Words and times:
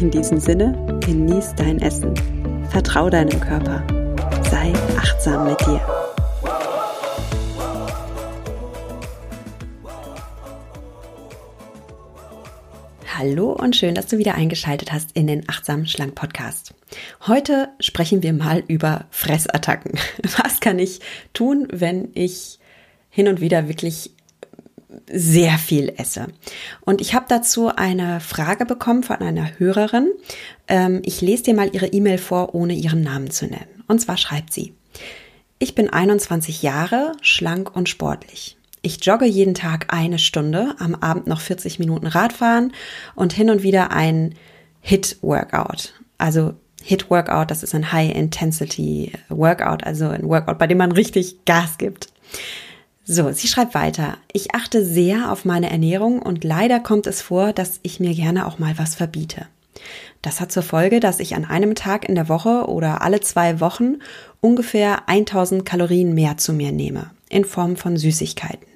In 0.00 0.10
diesem 0.10 0.40
Sinne, 0.40 0.98
genieß 1.04 1.54
dein 1.56 1.80
Essen. 1.80 2.14
Vertrau 2.70 3.10
deinem 3.10 3.38
Körper. 3.40 3.86
Sei 4.50 4.72
achtsam 4.96 5.46
mit 5.46 5.60
dir. 5.60 5.80
Hallo 13.18 13.52
und 13.52 13.76
schön, 13.76 13.94
dass 13.94 14.06
du 14.06 14.18
wieder 14.18 14.34
eingeschaltet 14.34 14.92
hast 14.92 15.12
in 15.12 15.26
den 15.26 15.48
Achtsam 15.48 15.86
Schlank 15.86 16.14
Podcast. 16.14 16.74
Heute 17.26 17.68
sprechen 17.78 18.22
wir 18.22 18.32
mal 18.32 18.64
über 18.66 19.04
Fressattacken. 19.10 19.98
Was 20.42 20.60
kann 20.60 20.78
ich 20.78 21.00
tun, 21.34 21.68
wenn 21.70 22.08
ich 22.14 22.58
hin 23.10 23.28
und 23.28 23.40
wieder 23.40 23.68
wirklich 23.68 24.10
sehr 25.10 25.58
viel 25.58 25.92
esse. 25.96 26.26
Und 26.80 27.00
ich 27.00 27.14
habe 27.14 27.26
dazu 27.28 27.68
eine 27.68 28.20
Frage 28.20 28.66
bekommen 28.66 29.02
von 29.02 29.16
einer 29.16 29.58
Hörerin. 29.58 30.10
Ähm, 30.68 31.02
ich 31.04 31.20
lese 31.20 31.44
dir 31.44 31.54
mal 31.54 31.70
ihre 31.72 31.86
E-Mail 31.86 32.18
vor, 32.18 32.54
ohne 32.54 32.74
ihren 32.74 33.02
Namen 33.02 33.30
zu 33.30 33.46
nennen. 33.46 33.84
Und 33.88 34.00
zwar 34.00 34.16
schreibt 34.16 34.52
sie, 34.52 34.74
ich 35.58 35.74
bin 35.74 35.88
21 35.90 36.62
Jahre, 36.62 37.12
schlank 37.20 37.74
und 37.74 37.88
sportlich. 37.88 38.56
Ich 38.82 39.04
jogge 39.04 39.26
jeden 39.26 39.54
Tag 39.54 39.92
eine 39.94 40.18
Stunde, 40.18 40.74
am 40.78 40.96
Abend 40.96 41.28
noch 41.28 41.40
40 41.40 41.78
Minuten 41.78 42.08
Radfahren 42.08 42.72
und 43.14 43.32
hin 43.32 43.48
und 43.48 43.62
wieder 43.62 43.92
ein 43.92 44.34
Hit-Workout. 44.80 45.94
Also 46.18 46.54
Hit-Workout, 46.82 47.50
das 47.50 47.62
ist 47.62 47.76
ein 47.76 47.92
High-Intensity-Workout, 47.92 49.84
also 49.84 50.08
ein 50.08 50.28
Workout, 50.28 50.58
bei 50.58 50.66
dem 50.66 50.78
man 50.78 50.90
richtig 50.90 51.44
Gas 51.44 51.78
gibt. 51.78 52.08
So, 53.04 53.32
sie 53.32 53.48
schreibt 53.48 53.74
weiter. 53.74 54.16
Ich 54.32 54.54
achte 54.54 54.84
sehr 54.84 55.32
auf 55.32 55.44
meine 55.44 55.70
Ernährung 55.70 56.22
und 56.22 56.44
leider 56.44 56.78
kommt 56.78 57.08
es 57.08 57.20
vor, 57.20 57.52
dass 57.52 57.80
ich 57.82 57.98
mir 57.98 58.14
gerne 58.14 58.46
auch 58.46 58.60
mal 58.60 58.78
was 58.78 58.94
verbiete. 58.94 59.46
Das 60.22 60.40
hat 60.40 60.52
zur 60.52 60.62
Folge, 60.62 61.00
dass 61.00 61.18
ich 61.18 61.34
an 61.34 61.44
einem 61.44 61.74
Tag 61.74 62.08
in 62.08 62.14
der 62.14 62.28
Woche 62.28 62.68
oder 62.68 63.02
alle 63.02 63.20
zwei 63.20 63.58
Wochen 63.58 63.96
ungefähr 64.40 65.08
1000 65.08 65.64
Kalorien 65.64 66.14
mehr 66.14 66.36
zu 66.36 66.52
mir 66.52 66.70
nehme, 66.70 67.10
in 67.28 67.44
Form 67.44 67.76
von 67.76 67.96
Süßigkeiten. 67.96 68.68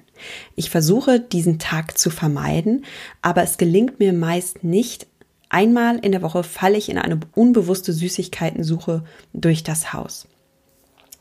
Ich 0.55 0.69
versuche, 0.69 1.21
diesen 1.21 1.57
Tag 1.57 1.97
zu 1.97 2.09
vermeiden, 2.09 2.83
aber 3.21 3.43
es 3.43 3.57
gelingt 3.57 3.99
mir 3.99 4.11
meist 4.11 4.63
nicht. 4.63 5.07
Einmal 5.47 5.99
in 5.99 6.11
der 6.11 6.21
Woche 6.21 6.43
falle 6.43 6.77
ich 6.77 6.89
in 6.89 6.97
eine 6.97 7.19
unbewusste 7.33 7.93
Süßigkeitensuche 7.93 9.05
durch 9.33 9.63
das 9.63 9.93
Haus. 9.93 10.27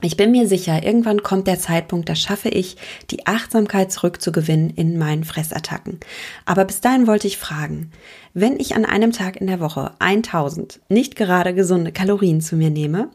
Ich 0.02 0.18
bin 0.18 0.30
mir 0.30 0.46
sicher, 0.46 0.82
irgendwann 0.82 1.22
kommt 1.22 1.46
der 1.46 1.58
Zeitpunkt, 1.58 2.08
da 2.08 2.14
schaffe 2.14 2.50
ich, 2.50 2.76
die 3.10 3.26
Achtsamkeit 3.26 3.90
zurückzugewinnen 3.90 4.70
in 4.70 4.98
meinen 4.98 5.24
Fressattacken. 5.24 6.00
Aber 6.44 6.66
bis 6.66 6.82
dahin 6.82 7.06
wollte 7.06 7.26
ich 7.26 7.38
fragen, 7.38 7.92
wenn 8.34 8.60
ich 8.60 8.76
an 8.76 8.84
einem 8.84 9.12
Tag 9.12 9.36
in 9.36 9.46
der 9.46 9.58
Woche 9.58 9.92
1000 9.98 10.80
nicht 10.90 11.16
gerade 11.16 11.54
gesunde 11.54 11.92
Kalorien 11.92 12.42
zu 12.42 12.56
mir 12.56 12.68
nehme, 12.68 13.10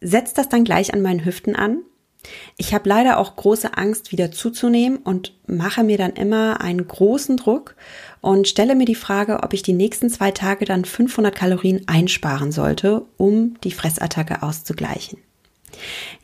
setzt 0.00 0.38
das 0.38 0.48
dann 0.48 0.64
gleich 0.64 0.94
an 0.94 1.02
meinen 1.02 1.24
Hüften 1.24 1.54
an? 1.54 1.82
Ich 2.56 2.72
habe 2.72 2.88
leider 2.88 3.18
auch 3.18 3.36
große 3.36 3.76
Angst, 3.76 4.10
wieder 4.10 4.32
zuzunehmen 4.32 4.98
und 4.98 5.34
mache 5.46 5.84
mir 5.84 5.98
dann 5.98 6.14
immer 6.14 6.62
einen 6.62 6.88
großen 6.88 7.36
Druck 7.36 7.76
und 8.22 8.48
stelle 8.48 8.74
mir 8.74 8.86
die 8.86 8.94
Frage, 8.94 9.42
ob 9.42 9.52
ich 9.52 9.62
die 9.62 9.74
nächsten 9.74 10.08
zwei 10.08 10.30
Tage 10.30 10.64
dann 10.64 10.86
500 10.86 11.34
Kalorien 11.34 11.82
einsparen 11.86 12.52
sollte, 12.52 13.04
um 13.18 13.60
die 13.62 13.70
Fressattacke 13.70 14.42
auszugleichen. 14.42 15.18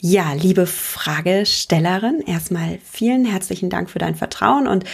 Ja, 0.00 0.32
liebe 0.32 0.66
Fragestellerin, 0.66 2.20
erstmal 2.26 2.78
vielen 2.84 3.24
herzlichen 3.24 3.70
Dank 3.70 3.90
für 3.90 3.98
dein 3.98 4.14
Vertrauen 4.14 4.66
und 4.66 4.84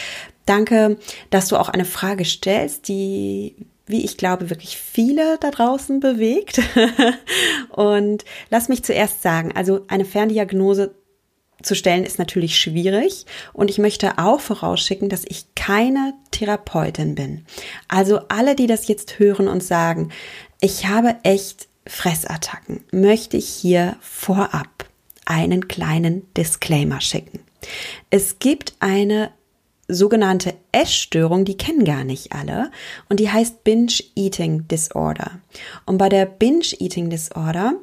danke, 0.46 0.98
dass 1.30 1.48
du 1.48 1.56
auch 1.56 1.68
eine 1.68 1.84
Frage 1.84 2.24
stellst, 2.24 2.88
die 2.88 3.54
wie 3.88 4.04
ich 4.04 4.18
glaube, 4.18 4.50
wirklich 4.50 4.76
viele 4.76 5.38
da 5.38 5.50
draußen 5.50 5.98
bewegt. 5.98 6.60
und 7.70 8.24
lass 8.50 8.68
mich 8.68 8.84
zuerst 8.84 9.22
sagen, 9.22 9.52
also 9.54 9.84
eine 9.88 10.04
Ferndiagnose 10.04 10.94
zu 11.62 11.74
stellen 11.74 12.04
ist 12.04 12.18
natürlich 12.18 12.56
schwierig 12.56 13.26
und 13.52 13.68
ich 13.68 13.78
möchte 13.78 14.18
auch 14.18 14.40
vorausschicken, 14.40 15.08
dass 15.08 15.24
ich 15.26 15.54
keine 15.56 16.14
Therapeutin 16.30 17.16
bin. 17.16 17.46
Also 17.88 18.20
alle, 18.28 18.54
die 18.54 18.68
das 18.68 18.86
jetzt 18.86 19.18
hören 19.18 19.48
und 19.48 19.62
sagen, 19.62 20.10
ich 20.60 20.86
habe 20.86 21.16
echt 21.24 21.67
Fressattacken 21.88 22.84
möchte 22.92 23.36
ich 23.36 23.48
hier 23.48 23.96
vorab 24.00 24.84
einen 25.24 25.68
kleinen 25.68 26.32
Disclaimer 26.34 27.00
schicken. 27.00 27.40
Es 28.10 28.38
gibt 28.38 28.74
eine 28.78 29.30
sogenannte 29.88 30.54
Essstörung, 30.70 31.46
die 31.46 31.56
kennen 31.56 31.84
gar 31.84 32.04
nicht 32.04 32.32
alle, 32.32 32.70
und 33.08 33.20
die 33.20 33.30
heißt 33.30 33.64
Binge 33.64 33.92
Eating 34.14 34.68
Disorder. 34.68 35.40
Und 35.86 35.96
bei 35.96 36.10
der 36.10 36.26
Binge 36.26 36.66
Eating 36.78 37.08
Disorder 37.08 37.74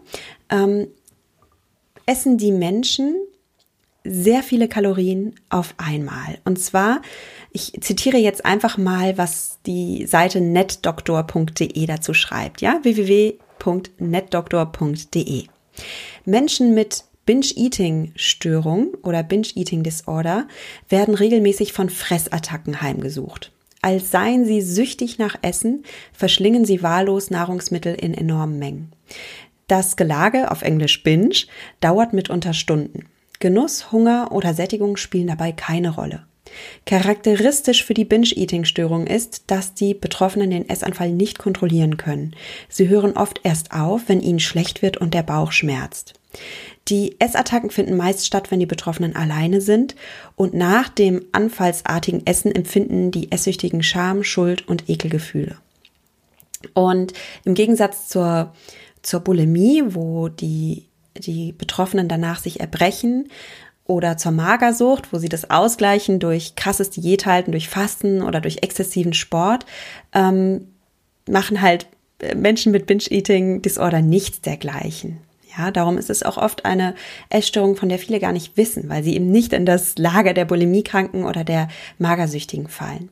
ähm, 0.50 0.88
essen 2.06 2.38
die 2.38 2.52
Menschen 2.52 3.16
sehr 4.04 4.44
viele 4.44 4.68
Kalorien 4.68 5.34
auf 5.50 5.74
einmal. 5.78 6.38
Und 6.46 6.60
zwar, 6.60 7.02
ich 7.52 7.74
zitiere 7.82 8.18
jetzt 8.18 8.46
einfach 8.46 8.78
mal, 8.78 9.18
was 9.18 9.58
die 9.66 10.06
Seite 10.06 10.42
netdoktor.de 10.42 11.86
dazu 11.88 12.14
schreibt, 12.14 12.62
ja, 12.62 12.80
www 12.84 13.40
www.netdoktor.de. 13.66 15.44
Menschen 16.26 16.74
mit 16.74 17.04
Binge-Eating-Störung 17.26 18.94
oder 19.04 19.24
Binge-Eating-Disorder 19.24 20.48
werden 20.90 21.16
regelmäßig 21.16 21.74
von 21.74 21.90
Fressattacken 21.90 22.82
heimgesucht. 22.82 23.52
Als 23.82 24.12
seien 24.12 24.46
sie 24.46 24.62
süchtig 24.62 25.18
nach 25.20 25.36
Essen, 25.42 25.84
verschlingen 26.14 26.66
sie 26.66 26.82
wahllos 26.82 27.30
Nahrungsmittel 27.30 27.96
in 27.96 28.14
enormen 28.14 28.60
Mengen. 28.60 28.92
Das 29.68 29.96
Gelage, 29.96 30.52
auf 30.52 30.62
Englisch 30.62 31.04
Binge, 31.04 31.36
dauert 31.82 32.14
mitunter 32.14 32.54
Stunden. 32.54 33.08
Genuss, 33.40 33.92
Hunger 33.92 34.32
oder 34.32 34.54
Sättigung 34.54 34.98
spielen 34.98 35.28
dabei 35.28 35.52
keine 35.52 35.90
Rolle. 35.96 36.26
Charakteristisch 36.86 37.84
für 37.84 37.94
die 37.94 38.06
Binge-Eating-Störung 38.06 39.08
ist, 39.08 39.44
dass 39.48 39.74
die 39.74 39.94
Betroffenen 39.94 40.52
den 40.52 40.70
Essanfall 40.70 41.12
nicht 41.12 41.40
kontrollieren 41.40 41.98
können. 41.98 42.36
Sie 42.70 42.88
hören 42.88 43.18
oft 43.18 43.42
erst 43.44 43.72
auf, 43.72 44.04
wenn 44.08 44.22
ihnen 44.22 44.40
schlecht 44.40 44.82
wird 44.82 44.98
und 44.98 45.14
der 45.14 45.24
Bauch 45.24 45.52
schmerzt. 45.52 46.14
Die 46.88 47.20
Essattacken 47.20 47.72
finden 47.72 47.98
meist 47.98 48.26
statt, 48.26 48.52
wenn 48.52 48.60
die 48.60 48.66
Betroffenen 48.66 49.16
alleine 49.16 49.62
sind 49.62 49.96
und 50.36 50.54
nach 50.54 50.90
dem 50.90 51.26
anfallsartigen 51.32 52.26
Essen 52.28 52.52
empfinden 52.52 53.10
die 53.10 53.32
Esssüchtigen 53.32 53.82
Scham, 53.82 54.24
Schuld 54.24 54.68
und 54.68 54.88
Ekelgefühle. 54.90 55.58
Und 56.74 57.14
im 57.44 57.54
Gegensatz 57.54 58.08
zur, 58.08 58.54
zur 59.02 59.20
Bulimie, 59.22 59.84
wo 59.88 60.28
die, 60.30 60.86
die 61.18 61.54
Betroffenen 61.54 62.08
danach 62.08 62.40
sich 62.40 62.60
erbrechen, 62.60 63.30
oder 63.88 64.18
zur 64.18 64.32
Magersucht, 64.32 65.14
wo 65.14 65.18
sie 65.18 65.30
das 65.30 65.50
ausgleichen 65.50 66.20
durch 66.20 66.56
krasses 66.56 66.90
Diäthalten, 66.90 67.52
durch 67.52 67.70
Fasten 67.70 68.22
oder 68.22 68.42
durch 68.42 68.58
exzessiven 68.64 69.14
Sport, 69.14 69.66
ähm, 70.14 70.68
machen 71.28 71.62
halt 71.62 71.88
äh, 72.20 72.36
Menschen 72.36 72.72
mit 72.72 72.88
Binge-Eating-Disorder 72.88 74.02
nichts 74.02 74.42
dergleichen. 74.42 75.20
Ja, 75.58 75.72
darum 75.72 75.98
ist 75.98 76.10
es 76.10 76.24
auch 76.24 76.38
oft 76.38 76.66
eine 76.66 76.96
Essstörung, 77.30 77.76
von 77.76 77.88
der 77.88 78.00
viele 78.00 78.20
gar 78.20 78.34
nicht 78.34 78.58
wissen, 78.58 78.90
weil 78.90 79.04
sie 79.04 79.16
eben 79.16 79.32
nicht 79.32 79.54
in 79.54 79.66
das 79.66 79.98
Lager 79.98 80.34
der 80.34 80.46
Bulimiekranken 80.46 81.24
oder 81.24 81.44
der 81.44 81.70
Magersüchtigen 81.98 82.68
fallen. 82.68 83.10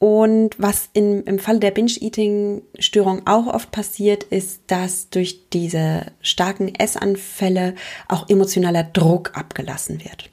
Und 0.00 0.54
was 0.56 0.88
in, 0.94 1.24
im 1.24 1.38
Falle 1.38 1.60
der 1.60 1.72
Binge-Eating-Störung 1.72 3.26
auch 3.26 3.46
oft 3.46 3.70
passiert, 3.70 4.24
ist, 4.24 4.62
dass 4.66 5.10
durch 5.10 5.50
diese 5.52 6.06
starken 6.22 6.74
Essanfälle 6.74 7.74
auch 8.08 8.26
emotionaler 8.30 8.82
Druck 8.82 9.32
abgelassen 9.34 10.02
wird. 10.02 10.30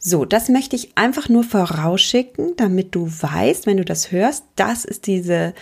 So, 0.00 0.24
das 0.24 0.48
möchte 0.48 0.74
ich 0.74 0.98
einfach 0.98 1.28
nur 1.28 1.44
vorausschicken, 1.44 2.54
damit 2.56 2.96
du 2.96 3.06
weißt, 3.06 3.66
wenn 3.66 3.76
du 3.76 3.84
das 3.84 4.10
hörst, 4.10 4.42
dass 4.56 4.84
es 4.84 5.00
diese, 5.00 5.54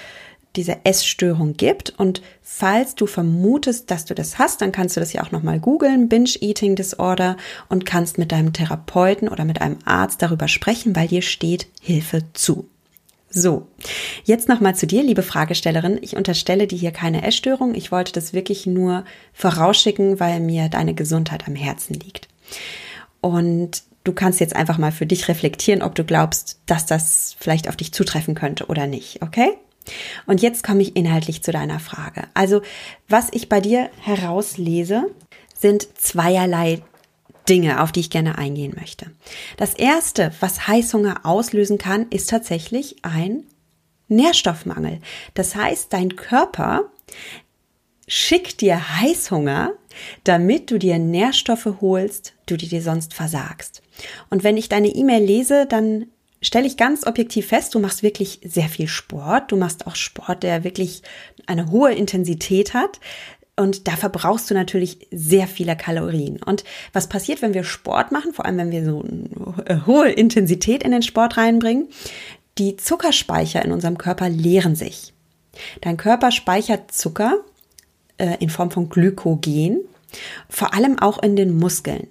diese 0.57 0.87
Essstörung 0.87 1.53
gibt. 1.53 1.93
Und 1.99 2.23
falls 2.41 2.95
du 2.95 3.05
vermutest, 3.07 3.91
dass 3.91 4.07
du 4.07 4.15
das 4.15 4.39
hast, 4.39 4.63
dann 4.63 4.73
kannst 4.73 4.97
du 4.97 5.01
das 5.01 5.13
ja 5.13 5.23
auch 5.23 5.33
nochmal 5.33 5.61
googeln, 5.61 6.09
Binge-Eating 6.09 6.77
Disorder, 6.77 7.37
und 7.69 7.85
kannst 7.85 8.17
mit 8.17 8.33
deinem 8.33 8.55
Therapeuten 8.55 9.29
oder 9.29 9.45
mit 9.45 9.61
einem 9.61 9.81
Arzt 9.85 10.23
darüber 10.23 10.49
sprechen, 10.49 10.97
weil 10.97 11.09
dir 11.09 11.21
steht 11.21 11.67
Hilfe 11.83 12.23
zu. 12.33 12.71
So, 13.37 13.67
jetzt 14.23 14.49
nochmal 14.49 14.77
zu 14.77 14.87
dir, 14.87 15.03
liebe 15.03 15.25
Fragestellerin. 15.25 15.99
Ich 16.03 16.17
unterstelle 16.17 16.69
dir 16.69 16.79
hier 16.79 16.93
keine 16.93 17.27
Essstörung. 17.27 17.75
Ich 17.75 17.91
wollte 17.91 18.13
das 18.13 18.33
wirklich 18.33 18.65
nur 18.65 19.05
vorausschicken, 19.33 20.21
weil 20.21 20.39
mir 20.39 20.69
deine 20.69 20.95
Gesundheit 20.95 21.49
am 21.49 21.57
Herzen 21.57 21.95
liegt. 21.95 22.29
Und 23.21 23.83
du 24.05 24.13
kannst 24.13 24.39
jetzt 24.39 24.55
einfach 24.55 24.79
mal 24.79 24.93
für 24.93 25.07
dich 25.07 25.27
reflektieren, 25.27 25.83
ob 25.83 25.97
du 25.97 26.05
glaubst, 26.05 26.61
dass 26.67 26.87
das 26.87 27.35
vielleicht 27.41 27.69
auf 27.69 27.75
dich 27.75 27.93
zutreffen 27.93 28.37
könnte 28.37 28.67
oder 28.67 28.87
nicht, 28.87 29.21
okay? 29.21 29.49
Und 30.27 30.41
jetzt 30.41 30.63
komme 30.63 30.83
ich 30.83 30.95
inhaltlich 30.95 31.43
zu 31.43 31.51
deiner 31.51 31.81
Frage. 31.81 32.29
Also, 32.35 32.63
was 33.09 33.29
ich 33.33 33.49
bei 33.49 33.61
dir 33.61 33.91
herauslese, 34.01 35.11
sind 35.59 35.89
zweierlei 35.99 36.83
Dinge, 37.49 37.83
auf 37.83 37.93
die 37.93 38.01
ich 38.01 38.11
gerne 38.11 38.39
eingehen 38.39 38.75
möchte. 38.79 39.11
Das 39.57 39.75
erste, 39.75 40.33
was 40.41 40.67
Heißhunger 40.67 41.21
auslösen 41.25 41.79
kann, 41.79 42.09
ist 42.09 42.31
tatsächlich 42.31 42.97
ein 43.03 43.45
Nährstoffmangel. 44.09 45.01
Das 45.35 45.55
heißt, 45.55 45.93
dein 45.93 46.17
Körper 46.17 46.91
schickt 48.07 48.61
dir 48.61 49.01
Heißhunger, 49.01 49.73
damit 50.25 50.71
du 50.71 50.79
dir 50.79 50.99
Nährstoffe 50.99 51.69
holst, 51.81 52.35
du 52.47 52.57
die 52.57 52.69
dir 52.69 52.83
sonst 52.83 53.15
versagst. 53.15 53.83
Und 54.31 54.45
wenn 54.45 54.57
ich 54.57 54.69
deine 54.69 54.89
E-Mail 54.89 55.25
lese, 55.25 55.67
dann 55.67 56.07
stelle 56.45 56.67
ich 56.67 56.77
ganz 56.77 57.07
objektiv 57.07 57.49
fest, 57.49 57.75
du 57.75 57.81
machst 57.81 58.03
wirklich 58.03 58.41
sehr 58.45 58.69
viel 58.69 58.89
Sport. 58.89 59.51
Du 59.51 59.57
machst 59.57 59.87
auch 59.87 59.97
Sport, 59.97 60.43
der 60.43 60.65
wirklich 60.65 61.03
eine 61.47 61.71
hohe 61.71 61.93
Intensität 61.93 62.75
hat. 62.75 63.01
Und 63.57 63.87
da 63.87 63.93
verbrauchst 63.93 64.51
du 64.51 64.55
natürlich 64.55 65.07
sehr 65.13 65.47
viele 65.47 65.77
Kalorien. 65.77 66.43
Und 66.43 66.65
was 66.93 67.09
passiert, 67.09 67.41
wenn 67.41 67.55
wir 67.55 67.63
Sport 67.63 68.11
machen, 68.11 68.33
vor 68.33 68.47
allem 68.47 68.57
wenn 68.59 68.71
wir 68.73 68.85
so 68.85 69.03
eine 69.03 69.87
hohe 69.87 70.11
Intensität 70.11 70.83
in 70.83 70.91
den 70.91 71.03
Sport 71.03 71.37
reinbringen? 71.37 71.89
Die 72.59 72.77
Zuckerspeicher 72.77 73.65
in 73.65 73.73
unserem 73.73 73.99
Körper 73.99 74.29
leeren 74.29 74.75
sich. 74.75 75.13
Dein 75.81 75.97
Körper 75.97 76.33
speichert 76.33 76.91
Zucker 76.93 77.39
äh, 78.19 78.37
in 78.41 78.51
Form 78.51 78.73
von 78.73 78.89
Glykogen, 78.89 79.81
vor 80.49 80.75
allem 80.75 80.99
auch 80.99 81.23
in 81.23 81.37
den 81.37 81.57
Muskeln. 81.57 82.09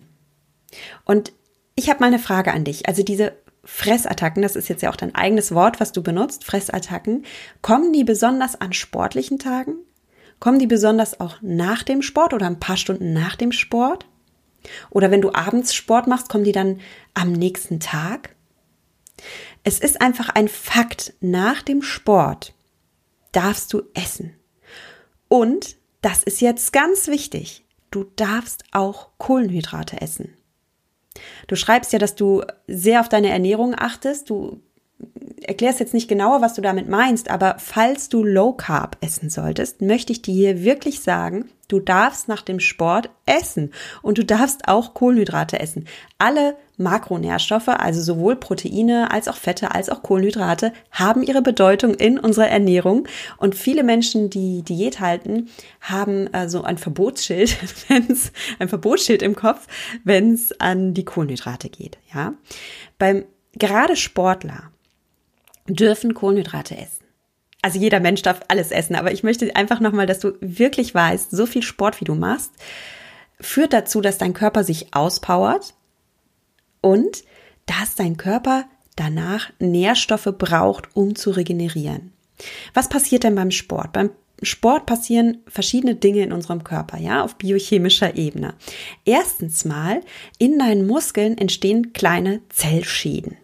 Und 1.03 1.33
ich 1.75 1.89
habe 1.89 1.99
mal 1.99 2.07
eine 2.07 2.19
Frage 2.19 2.53
an 2.53 2.63
dich. 2.63 2.87
Also 2.87 3.03
diese 3.03 3.33
Fressattacken, 3.65 4.41
das 4.41 4.55
ist 4.55 4.67
jetzt 4.67 4.81
ja 4.81 4.89
auch 4.89 4.95
dein 4.95 5.15
eigenes 5.15 5.53
Wort, 5.53 5.79
was 5.79 5.91
du 5.91 6.03
benutzt, 6.03 6.43
Fressattacken, 6.43 7.25
kommen 7.61 7.93
die 7.93 8.03
besonders 8.03 8.59
an 8.59 8.73
sportlichen 8.73 9.39
Tagen? 9.39 9.75
Kommen 10.43 10.59
die 10.59 10.67
besonders 10.67 11.21
auch 11.21 11.37
nach 11.39 11.83
dem 11.83 12.01
Sport 12.01 12.33
oder 12.33 12.47
ein 12.47 12.59
paar 12.59 12.75
Stunden 12.75 13.13
nach 13.13 13.37
dem 13.37 13.53
Sport? 13.53 14.05
Oder 14.89 15.09
wenn 15.09 15.21
du 15.21 15.33
abends 15.33 15.73
Sport 15.73 16.05
machst, 16.05 16.27
kommen 16.27 16.43
die 16.43 16.51
dann 16.51 16.81
am 17.13 17.31
nächsten 17.31 17.79
Tag? 17.79 18.35
Es 19.63 19.79
ist 19.79 20.01
einfach 20.01 20.27
ein 20.27 20.49
Fakt, 20.49 21.13
nach 21.21 21.61
dem 21.61 21.81
Sport 21.81 22.53
darfst 23.31 23.71
du 23.71 23.83
essen. 23.93 24.35
Und, 25.29 25.77
das 26.01 26.23
ist 26.23 26.41
jetzt 26.41 26.73
ganz 26.73 27.07
wichtig, 27.07 27.63
du 27.89 28.03
darfst 28.17 28.65
auch 28.73 29.11
Kohlenhydrate 29.19 30.01
essen. 30.01 30.35
Du 31.47 31.55
schreibst 31.55 31.93
ja, 31.93 31.99
dass 31.99 32.15
du 32.15 32.43
sehr 32.67 32.99
auf 32.99 33.07
deine 33.07 33.29
Ernährung 33.29 33.75
achtest. 33.77 34.29
Du 34.29 34.61
erklärst 35.47 35.79
jetzt 35.79 35.93
nicht 35.93 36.07
genauer, 36.07 36.41
was 36.41 36.53
du 36.53 36.61
damit 36.61 36.87
meinst, 36.89 37.29
aber 37.29 37.55
falls 37.59 38.09
du 38.09 38.23
Low 38.23 38.53
Carb 38.53 38.97
essen 39.01 39.29
solltest, 39.29 39.81
möchte 39.81 40.11
ich 40.11 40.21
dir 40.21 40.33
hier 40.33 40.63
wirklich 40.63 41.01
sagen, 41.01 41.49
du 41.67 41.79
darfst 41.79 42.27
nach 42.27 42.41
dem 42.41 42.59
Sport 42.59 43.09
essen 43.25 43.71
und 44.01 44.17
du 44.17 44.25
darfst 44.25 44.67
auch 44.67 44.93
Kohlenhydrate 44.93 45.59
essen. 45.59 45.87
Alle 46.17 46.55
Makronährstoffe, 46.77 47.69
also 47.69 48.01
sowohl 48.01 48.35
Proteine 48.35 49.11
als 49.11 49.27
auch 49.27 49.35
Fette 49.35 49.71
als 49.71 49.89
auch 49.89 50.03
Kohlenhydrate, 50.03 50.73
haben 50.91 51.23
ihre 51.23 51.41
Bedeutung 51.41 51.93
in 51.93 52.19
unserer 52.19 52.47
Ernährung 52.47 53.07
und 53.37 53.55
viele 53.55 53.83
Menschen, 53.83 54.29
die 54.29 54.63
Diät 54.63 54.99
halten, 54.99 55.49
haben 55.81 56.29
so 56.47 56.63
ein 56.63 56.77
Verbotsschild, 56.77 57.57
wenn's, 57.87 58.31
ein 58.59 58.69
Verbotsschild 58.69 59.21
im 59.21 59.35
Kopf, 59.35 59.67
wenn 60.03 60.33
es 60.33 60.59
an 60.59 60.93
die 60.93 61.05
Kohlenhydrate 61.05 61.69
geht, 61.69 61.97
ja. 62.13 62.33
Beim 62.97 63.25
gerade 63.53 63.95
Sportler 63.95 64.72
dürfen 65.67 66.13
Kohlenhydrate 66.13 66.77
essen. 66.77 67.03
Also 67.61 67.79
jeder 67.79 68.01
Mensch 68.01 68.21
darf 68.21 68.41
alles 68.49 68.71
essen, 68.71 68.95
aber 68.95 69.13
ich 69.13 69.23
möchte 69.23 69.55
einfach 69.55 69.79
nochmal, 69.79 70.05
dass 70.05 70.19
du 70.19 70.33
wirklich 70.41 70.93
weißt, 70.93 71.31
so 71.31 71.45
viel 71.45 71.63
Sport, 71.63 72.01
wie 72.01 72.05
du 72.05 72.13
machst, 72.13 72.51
führt 73.39 73.71
dazu, 73.71 74.01
dass 74.01 74.17
dein 74.17 74.33
Körper 74.33 74.63
sich 74.63 74.93
auspowert 74.93 75.73
und 76.81 77.23
dass 77.65 77.95
dein 77.95 78.17
Körper 78.17 78.65
danach 78.97 79.51
Nährstoffe 79.59 80.33
braucht, 80.37 80.95
um 80.95 81.15
zu 81.15 81.31
regenerieren. 81.31 82.11
Was 82.73 82.89
passiert 82.89 83.23
denn 83.23 83.35
beim 83.35 83.51
Sport? 83.51 83.93
Beim 83.93 84.11
Sport 84.41 84.85
passieren 84.85 85.37
verschiedene 85.47 85.95
Dinge 85.95 86.21
in 86.21 86.33
unserem 86.33 86.63
Körper, 86.63 86.97
ja, 86.97 87.23
auf 87.23 87.35
biochemischer 87.35 88.17
Ebene. 88.17 88.55
Erstens 89.05 89.63
mal, 89.63 90.01
in 90.37 90.59
deinen 90.59 90.85
Muskeln 90.85 91.37
entstehen 91.37 91.93
kleine 91.93 92.41
Zellschäden. 92.49 93.37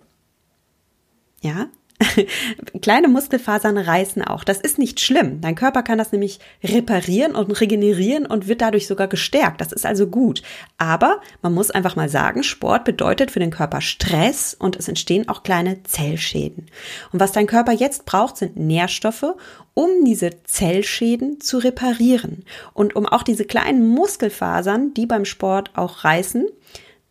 Ja, 1.42 1.70
Kleine 2.82 3.10
Muskelfasern 3.10 3.78
reißen 3.78 4.24
auch. 4.24 4.44
Das 4.44 4.60
ist 4.60 4.78
nicht 4.78 5.00
schlimm. 5.00 5.42
Dein 5.42 5.56
Körper 5.56 5.84
kann 5.84 5.98
das 5.98 6.12
nämlich 6.12 6.40
reparieren 6.64 7.36
und 7.36 7.52
regenerieren 7.60 8.26
und 8.26 8.48
wird 8.48 8.62
dadurch 8.62 8.88
sogar 8.88 9.08
gestärkt. 9.08 9.60
Das 9.60 9.74
ist 9.74 9.86
also 9.86 10.08
gut. 10.08 10.42
Aber 10.78 11.20
man 11.42 11.54
muss 11.54 11.72
einfach 11.72 11.96
mal 11.96 12.08
sagen, 12.08 12.44
Sport 12.44 12.86
bedeutet 12.86 13.32
für 13.32 13.40
den 13.40 13.52
Körper 13.52 13.82
Stress 13.82 14.54
und 14.54 14.78
es 14.78 14.88
entstehen 14.88 15.28
auch 15.28 15.44
kleine 15.44 15.84
Zellschäden. 15.84 16.68
Und 17.12 17.20
was 17.20 17.34
dein 17.34 17.48
Körper 17.48 17.74
jetzt 17.74 18.06
braucht, 18.06 18.38
sind 18.38 18.56
Nährstoffe, 18.56 19.36
um 19.74 19.90
diese 20.06 20.44
Zellschäden 20.46 21.42
zu 21.42 21.58
reparieren 21.58 22.46
und 22.74 22.96
um 22.96 23.06
auch 23.06 23.24
diese 23.24 23.46
kleinen 23.46 23.88
Muskelfasern, 23.88 24.94
die 24.94 25.06
beim 25.06 25.26
Sport 25.26 25.72
auch 25.76 26.06
reißen, 26.06 26.48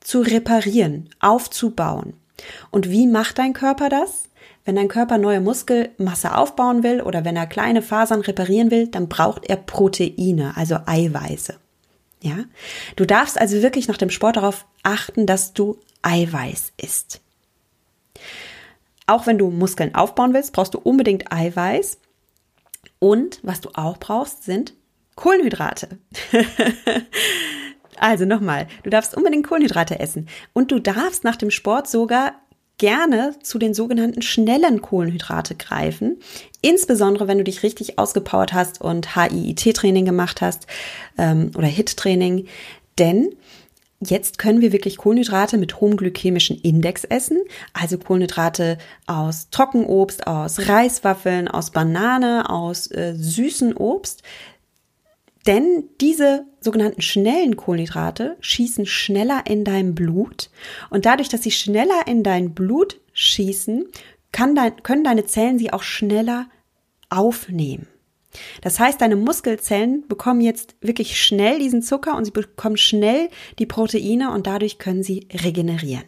zu 0.00 0.20
reparieren, 0.20 1.10
aufzubauen. 1.20 2.14
Und 2.70 2.90
wie 2.90 3.06
macht 3.06 3.38
dein 3.38 3.52
Körper 3.52 3.88
das? 3.88 4.27
Wenn 4.68 4.76
dein 4.76 4.88
Körper 4.88 5.16
neue 5.16 5.40
Muskelmasse 5.40 6.36
aufbauen 6.36 6.82
will 6.82 7.00
oder 7.00 7.24
wenn 7.24 7.36
er 7.36 7.46
kleine 7.46 7.80
Fasern 7.80 8.20
reparieren 8.20 8.70
will, 8.70 8.86
dann 8.86 9.08
braucht 9.08 9.48
er 9.48 9.56
Proteine, 9.56 10.58
also 10.58 10.76
Eiweiße. 10.84 11.54
Ja? 12.20 12.40
Du 12.94 13.06
darfst 13.06 13.40
also 13.40 13.62
wirklich 13.62 13.88
nach 13.88 13.96
dem 13.96 14.10
Sport 14.10 14.36
darauf 14.36 14.66
achten, 14.82 15.24
dass 15.24 15.54
du 15.54 15.78
Eiweiß 16.02 16.74
isst. 16.76 17.22
Auch 19.06 19.26
wenn 19.26 19.38
du 19.38 19.48
Muskeln 19.48 19.94
aufbauen 19.94 20.34
willst, 20.34 20.52
brauchst 20.52 20.74
du 20.74 20.78
unbedingt 20.80 21.32
Eiweiß. 21.32 21.96
Und 22.98 23.40
was 23.42 23.62
du 23.62 23.70
auch 23.72 23.96
brauchst, 23.96 24.44
sind 24.44 24.74
Kohlenhydrate. 25.14 25.98
also 27.96 28.26
nochmal, 28.26 28.66
du 28.82 28.90
darfst 28.90 29.16
unbedingt 29.16 29.46
Kohlenhydrate 29.46 29.98
essen. 29.98 30.28
Und 30.52 30.70
du 30.70 30.78
darfst 30.78 31.24
nach 31.24 31.36
dem 31.36 31.50
Sport 31.50 31.88
sogar 31.88 32.34
gerne 32.78 33.34
zu 33.42 33.58
den 33.58 33.74
sogenannten 33.74 34.22
schnellen 34.22 34.80
Kohlenhydrate 34.80 35.54
greifen. 35.54 36.18
Insbesondere, 36.62 37.28
wenn 37.28 37.38
du 37.38 37.44
dich 37.44 37.62
richtig 37.62 37.98
ausgepowert 37.98 38.52
hast 38.52 38.80
und 38.80 39.14
HIIT-Training 39.14 40.04
gemacht 40.04 40.40
hast 40.40 40.66
ähm, 41.18 41.50
oder 41.56 41.66
HIT-Training. 41.66 42.46
Denn 42.98 43.30
Jetzt 44.00 44.38
können 44.38 44.60
wir 44.60 44.70
wirklich 44.70 44.96
Kohlenhydrate 44.96 45.58
mit 45.58 45.80
hohem 45.80 45.96
glykämischen 45.96 46.56
Index 46.60 47.02
essen, 47.02 47.38
also 47.72 47.98
Kohlenhydrate 47.98 48.78
aus 49.08 49.50
Trockenobst, 49.50 50.24
aus 50.24 50.68
Reiswaffeln, 50.68 51.48
aus 51.48 51.72
Banane, 51.72 52.48
aus 52.48 52.88
äh, 52.92 53.14
süßen 53.16 53.74
Obst. 53.74 54.22
Denn 55.48 55.88
diese 56.02 56.44
sogenannten 56.60 57.00
schnellen 57.00 57.56
Kohlenhydrate 57.56 58.36
schießen 58.40 58.84
schneller 58.84 59.44
in 59.46 59.64
dein 59.64 59.94
Blut 59.94 60.50
und 60.90 61.06
dadurch, 61.06 61.30
dass 61.30 61.42
sie 61.42 61.50
schneller 61.50 62.06
in 62.06 62.22
dein 62.22 62.52
Blut 62.52 63.00
schießen, 63.14 63.86
dein, 64.30 64.82
können 64.82 65.04
deine 65.04 65.24
Zellen 65.24 65.58
sie 65.58 65.72
auch 65.72 65.82
schneller 65.82 66.50
aufnehmen. 67.08 67.88
Das 68.60 68.78
heißt, 68.78 69.00
deine 69.00 69.16
Muskelzellen 69.16 70.06
bekommen 70.06 70.42
jetzt 70.42 70.76
wirklich 70.82 71.18
schnell 71.18 71.58
diesen 71.58 71.80
Zucker 71.80 72.14
und 72.14 72.26
sie 72.26 72.30
bekommen 72.30 72.76
schnell 72.76 73.30
die 73.58 73.64
Proteine 73.64 74.32
und 74.32 74.46
dadurch 74.46 74.76
können 74.76 75.02
sie 75.02 75.28
regenerieren. 75.32 76.04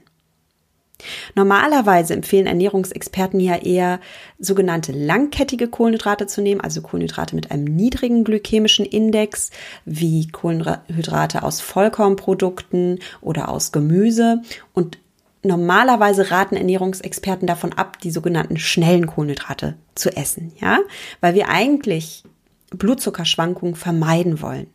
Normalerweise 1.35 2.15
empfehlen 2.15 2.47
Ernährungsexperten 2.47 3.41
ja 3.41 3.57
eher 3.57 4.01
sogenannte 4.39 4.93
langkettige 4.93 5.69
Kohlenhydrate 5.69 6.27
zu 6.27 6.43
nehmen, 6.43 6.61
also 6.61 6.83
Kohlenhydrate 6.83 7.35
mit 7.35 7.51
einem 7.51 7.65
niedrigen 7.65 8.25
glykämischen 8.25 8.85
Index, 8.85 9.51
wie 9.85 10.29
Kohlenhydrate 10.29 11.43
aus 11.43 11.61
Vollkornprodukten 11.61 12.99
oder 13.21 13.49
aus 13.49 13.73
Gemüse. 13.73 14.43
Und 14.73 14.99
normalerweise 15.43 16.31
raten 16.31 16.57
Ernährungsexperten 16.57 17.47
davon 17.47 17.73
ab, 17.73 17.99
die 18.01 18.11
sogenannten 18.11 18.59
schnellen 18.59 19.07
Kohlenhydrate 19.07 19.77
zu 19.95 20.15
essen, 20.17 20.53
ja, 20.61 20.79
weil 21.21 21.35
wir 21.35 21.49
eigentlich 21.49 22.25
Blutzuckerschwankungen 22.71 23.75
vermeiden 23.75 24.41
wollen. 24.43 24.69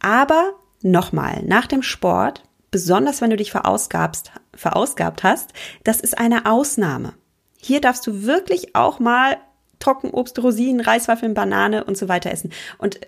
Aber 0.00 0.52
nochmal, 0.82 1.42
nach 1.44 1.66
dem 1.66 1.82
Sport 1.82 2.42
besonders 2.72 3.20
wenn 3.20 3.30
du 3.30 3.36
dich 3.36 3.52
verausgabst, 3.52 4.32
verausgabt 4.54 5.22
hast, 5.22 5.52
das 5.84 6.00
ist 6.00 6.18
eine 6.18 6.46
Ausnahme. 6.46 7.12
Hier 7.60 7.80
darfst 7.80 8.04
du 8.08 8.24
wirklich 8.24 8.74
auch 8.74 8.98
mal 8.98 9.36
Trockenobst, 9.78 10.42
Rosinen, 10.42 10.80
Reiswaffeln, 10.80 11.34
Banane 11.34 11.84
und 11.84 11.96
so 11.96 12.08
weiter 12.08 12.32
essen. 12.32 12.52
Und 12.78 12.98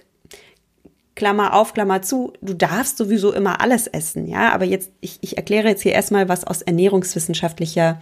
Klammer 1.16 1.54
auf, 1.54 1.74
Klammer 1.74 2.02
zu, 2.02 2.32
du 2.40 2.54
darfst 2.54 2.96
sowieso 2.96 3.32
immer 3.32 3.60
alles 3.60 3.86
essen, 3.86 4.26
ja. 4.26 4.52
Aber 4.52 4.64
jetzt, 4.64 4.90
ich, 5.00 5.18
ich 5.22 5.36
erkläre 5.36 5.68
jetzt 5.68 5.82
hier 5.82 5.92
erstmal, 5.92 6.28
was 6.28 6.44
aus 6.44 6.62
ernährungswissenschaftlicher 6.62 8.00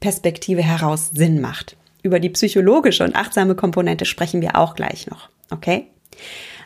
Perspektive 0.00 0.62
heraus 0.62 1.10
Sinn 1.12 1.40
macht. 1.40 1.76
Über 2.02 2.20
die 2.20 2.30
psychologische 2.30 3.04
und 3.04 3.16
achtsame 3.16 3.54
Komponente 3.54 4.04
sprechen 4.04 4.42
wir 4.42 4.56
auch 4.56 4.74
gleich 4.74 5.06
noch, 5.06 5.30
okay? 5.50 5.86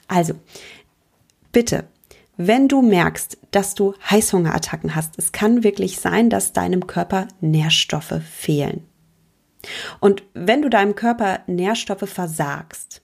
Also, 0.09 0.35
bitte, 1.53 1.85
wenn 2.39 2.69
du 2.69 2.83
merkst, 2.83 3.37
dass 3.51 3.75
du 3.75 3.95
Heißhungerattacken 4.09 4.95
hast, 4.95 5.19
es 5.19 5.33
kann 5.33 5.65
wirklich 5.65 5.99
sein, 5.99 6.31
dass 6.31 6.53
deinem 6.53 6.87
Körper 6.87 7.27
Nährstoffe 7.41 8.23
fehlen. 8.31 8.85
Und 9.99 10.23
wenn 10.35 10.63
du 10.63 10.71
deinem 10.71 10.95
Körper 10.95 11.41
Nährstoffe 11.49 12.09
versagst, 12.09 13.03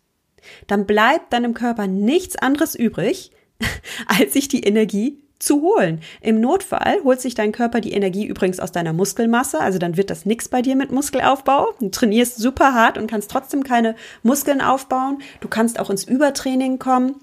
dann 0.69 0.87
bleibt 0.87 1.33
deinem 1.33 1.53
Körper 1.53 1.89
nichts 1.89 2.37
anderes 2.37 2.77
übrig, 2.77 3.33
als 4.07 4.35
sich 4.35 4.47
die 4.47 4.63
Energie 4.63 5.19
zu 5.41 5.63
holen. 5.63 6.01
Im 6.21 6.41
Notfall 6.41 7.01
holt 7.03 7.21
sich 7.21 7.35
dein 7.35 7.51
Körper 7.51 7.81
die 7.81 7.93
Energie 7.93 8.27
übrigens 8.27 8.61
aus 8.61 8.71
deiner 8.71 8.93
Muskelmasse, 8.93 9.61
also 9.61 9.79
dann 9.79 9.97
wird 9.97 10.11
das 10.11 10.27
nix 10.27 10.49
bei 10.49 10.63
dir 10.63 10.77
mit 10.77 10.93
Muskelaufbau. 10.93 11.71
Du 11.81 11.89
trainierst 11.89 12.39
super 12.39 12.73
hart 12.73 12.99
und 12.99 13.11
kannst 13.11 13.33
trotzdem 13.33 13.65
keine 13.65 13.97
Muskeln 14.23 14.61
aufbauen. 14.61 15.19
Du 15.41 15.49
kannst 15.49 15.81
auch 15.81 15.91
ins 15.91 16.05
Übertraining 16.05 16.79
kommen. 16.79 17.17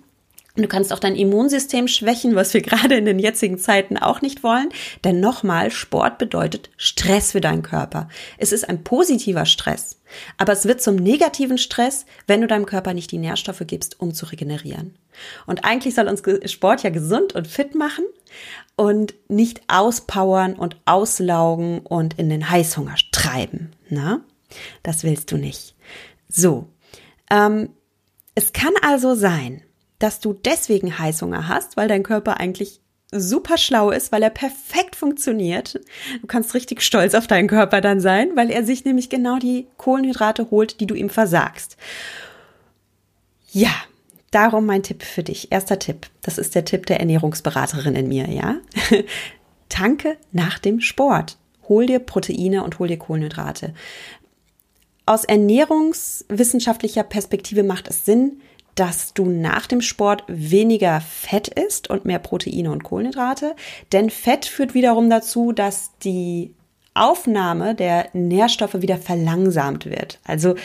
Du 0.56 0.68
kannst 0.68 0.92
auch 0.92 1.00
dein 1.00 1.16
Immunsystem 1.16 1.88
schwächen, 1.88 2.36
was 2.36 2.54
wir 2.54 2.62
gerade 2.62 2.96
in 2.96 3.06
den 3.06 3.20
jetzigen 3.20 3.58
Zeiten 3.58 3.98
auch 3.98 4.22
nicht 4.22 4.44
wollen. 4.44 4.70
Denn 5.04 5.20
nochmal, 5.20 5.72
Sport 5.72 6.18
bedeutet 6.18 6.70
Stress 6.78 7.32
für 7.32 7.42
deinen 7.42 7.62
Körper. 7.62 8.10
Es 8.38 8.52
ist 8.52 8.68
ein 8.68 8.84
positiver 8.84 9.46
Stress. 9.46 10.00
Aber 10.38 10.52
es 10.52 10.66
wird 10.66 10.82
zum 10.82 10.96
negativen 10.96 11.58
Stress, 11.58 12.06
wenn 12.28 12.42
du 12.42 12.48
deinem 12.48 12.66
Körper 12.66 12.94
nicht 12.94 13.12
die 13.12 13.18
Nährstoffe 13.18 13.64
gibst, 13.66 14.02
um 14.02 14.14
zu 14.14 14.26
regenerieren. 14.26 14.98
Und 15.46 15.64
eigentlich 15.64 15.96
soll 15.96 16.08
uns 16.08 16.22
Sport 16.52 16.84
ja 16.84 16.90
gesund 16.90 17.34
und 17.34 17.48
fit 17.48 17.76
machen 17.76 18.04
und 18.76 19.14
nicht 19.30 19.62
auspowern 19.68 20.54
und 20.56 20.76
auslaugen 20.86 21.80
und 21.80 22.20
in 22.20 22.30
den 22.30 22.50
Heißhunger 22.50 22.96
treiben. 23.12 23.72
Na, 23.90 24.22
das 24.84 25.04
willst 25.04 25.32
du 25.32 25.38
nicht. 25.38 25.76
So, 26.28 26.68
ähm, 27.30 27.70
es 28.36 28.54
kann 28.54 28.74
also 28.82 29.16
sein, 29.16 29.64
dass 30.02 30.20
du 30.20 30.34
deswegen 30.34 30.98
Heißhunger 30.98 31.48
hast, 31.48 31.78
weil 31.78 31.88
dein 31.88 32.04
Körper 32.04 32.40
eigentlich 32.40 32.82
super 33.12 33.58
schlau 33.58 33.92
ist, 33.92 34.12
weil 34.12 34.24
er 34.24 34.30
perfekt 34.30 34.96
funktioniert. 34.96 35.80
Du 36.22 36.28
kannst 36.28 36.54
richtig 36.54 36.82
stolz 36.82 37.14
auf 37.14 37.28
deinen 37.28 37.48
Körper 37.48 37.82
dann 37.82 38.00
sein, 38.00 38.32
weil 38.36 38.50
er 38.50 38.64
sich 38.64 38.86
nämlich 38.86 39.10
genau 39.10 39.38
die 39.38 39.68
Kohlenhydrate 39.78 40.50
holt, 40.50 40.80
die 40.80 40.88
du 40.88 40.96
ihm 40.96 41.10
versagst. 41.10 41.78
Ja, 43.52 43.74
darum 44.32 44.66
mein 44.66 44.84
Tipp 44.84 45.04
für 45.04 45.24
dich. 45.24 45.52
Erster 45.52 45.78
Tipp. 45.78 46.08
Das 46.22 46.38
ist 46.38 46.56
der 46.56 46.64
Tipp 46.64 46.86
der 46.86 47.00
Ernährungsberaterin 47.00 47.96
in 47.96 48.08
mir, 48.08 48.30
ja? 48.30 48.58
Tanke 49.70 50.18
nach 50.32 50.58
dem 50.58 50.80
Sport. 50.80 51.38
Hol 51.68 51.86
dir 51.86 52.00
Proteine 52.00 52.64
und 52.64 52.80
hol 52.80 52.88
dir 52.88 52.98
Kohlenhydrate. 52.98 53.74
Aus 55.06 55.26
ernährungswissenschaftlicher 55.26 57.04
Perspektive 57.04 57.64
macht 57.64 57.90
es 57.90 58.06
Sinn, 58.06 58.42
dass 58.82 59.14
du 59.14 59.26
nach 59.26 59.68
dem 59.68 59.80
Sport 59.80 60.24
weniger 60.28 61.02
Fett 61.02 61.48
isst 61.50 61.92
und 61.92 62.04
mehr 62.04 62.18
Proteine 62.18 62.72
und 62.72 62.84
Kohlenhydrate. 62.84 63.56
Denn 63.92 64.10
Fett 64.10 64.46
führt 64.46 64.74
wiederum 64.74 65.08
dazu, 65.08 65.52
dass 65.52 65.92
die 66.00 66.56
Aufnahme 66.96 67.76
der 67.76 68.10
Nährstoffe 68.14 68.82
wieder 68.82 68.98
verlangsamt 68.98 69.86
wird. 69.86 70.20
Also, 70.24 70.56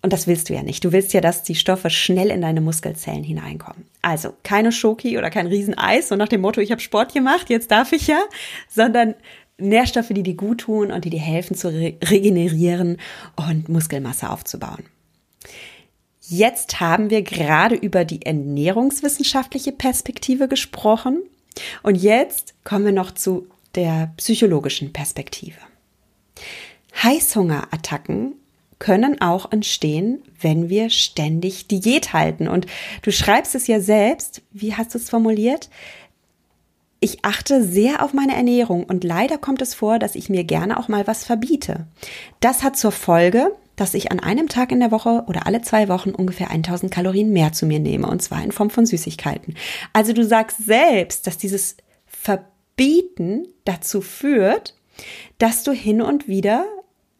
und 0.00 0.14
das 0.14 0.26
willst 0.26 0.48
du 0.48 0.54
ja 0.54 0.62
nicht. 0.62 0.82
Du 0.82 0.92
willst 0.92 1.12
ja, 1.12 1.20
dass 1.20 1.42
die 1.42 1.54
Stoffe 1.54 1.90
schnell 1.90 2.30
in 2.30 2.40
deine 2.40 2.62
Muskelzellen 2.62 3.22
hineinkommen. 3.22 3.84
Also 4.00 4.32
keine 4.44 4.72
Schoki 4.72 5.18
oder 5.18 5.28
kein 5.28 5.46
Rieseneis, 5.46 6.08
so 6.08 6.16
nach 6.16 6.28
dem 6.28 6.40
Motto, 6.40 6.62
ich 6.62 6.70
habe 6.70 6.80
Sport 6.80 7.12
gemacht, 7.12 7.50
jetzt 7.50 7.70
darf 7.70 7.92
ich 7.92 8.06
ja, 8.06 8.22
sondern 8.66 9.14
Nährstoffe, 9.58 10.08
die 10.08 10.22
dir 10.22 10.36
gut 10.36 10.62
tun 10.62 10.90
und 10.90 11.04
die 11.04 11.10
dir 11.10 11.20
helfen 11.20 11.54
zu 11.54 11.68
re 11.68 11.98
regenerieren 12.02 12.96
und 13.36 13.68
Muskelmasse 13.68 14.30
aufzubauen. 14.30 14.84
Jetzt 16.28 16.80
haben 16.80 17.10
wir 17.10 17.22
gerade 17.22 17.74
über 17.74 18.04
die 18.04 18.22
ernährungswissenschaftliche 18.22 19.72
Perspektive 19.72 20.46
gesprochen 20.46 21.22
und 21.82 21.96
jetzt 21.96 22.54
kommen 22.64 22.84
wir 22.84 22.92
noch 22.92 23.10
zu 23.10 23.48
der 23.74 24.12
psychologischen 24.16 24.92
Perspektive. 24.92 25.58
Heißhungerattacken 27.02 28.34
können 28.78 29.20
auch 29.20 29.50
entstehen, 29.50 30.22
wenn 30.40 30.68
wir 30.68 30.90
ständig 30.90 31.68
Diät 31.68 32.12
halten. 32.12 32.48
Und 32.48 32.66
du 33.02 33.12
schreibst 33.12 33.54
es 33.54 33.66
ja 33.66 33.80
selbst, 33.80 34.42
wie 34.50 34.74
hast 34.74 34.94
du 34.94 34.98
es 34.98 35.08
formuliert? 35.08 35.70
Ich 36.98 37.24
achte 37.24 37.64
sehr 37.64 38.02
auf 38.02 38.12
meine 38.12 38.34
Ernährung 38.34 38.84
und 38.84 39.02
leider 39.02 39.38
kommt 39.38 39.62
es 39.62 39.74
vor, 39.74 39.98
dass 39.98 40.14
ich 40.14 40.28
mir 40.28 40.44
gerne 40.44 40.78
auch 40.78 40.88
mal 40.88 41.06
was 41.06 41.24
verbiete. 41.24 41.86
Das 42.40 42.62
hat 42.62 42.76
zur 42.76 42.92
Folge, 42.92 43.52
dass 43.76 43.94
ich 43.94 44.12
an 44.12 44.20
einem 44.20 44.48
Tag 44.48 44.72
in 44.72 44.80
der 44.80 44.90
Woche 44.90 45.24
oder 45.26 45.46
alle 45.46 45.62
zwei 45.62 45.88
Wochen 45.88 46.10
ungefähr 46.10 46.50
1000 46.50 46.92
Kalorien 46.92 47.32
mehr 47.32 47.52
zu 47.52 47.66
mir 47.66 47.80
nehme 47.80 48.06
und 48.06 48.22
zwar 48.22 48.42
in 48.42 48.52
Form 48.52 48.70
von 48.70 48.86
Süßigkeiten. 48.86 49.54
Also 49.92 50.12
du 50.12 50.24
sagst 50.24 50.64
selbst, 50.64 51.26
dass 51.26 51.38
dieses 51.38 51.76
Verbieten 52.06 53.48
dazu 53.64 54.00
führt, 54.00 54.74
dass 55.38 55.64
du 55.64 55.72
hin 55.72 56.02
und 56.02 56.28
wieder 56.28 56.66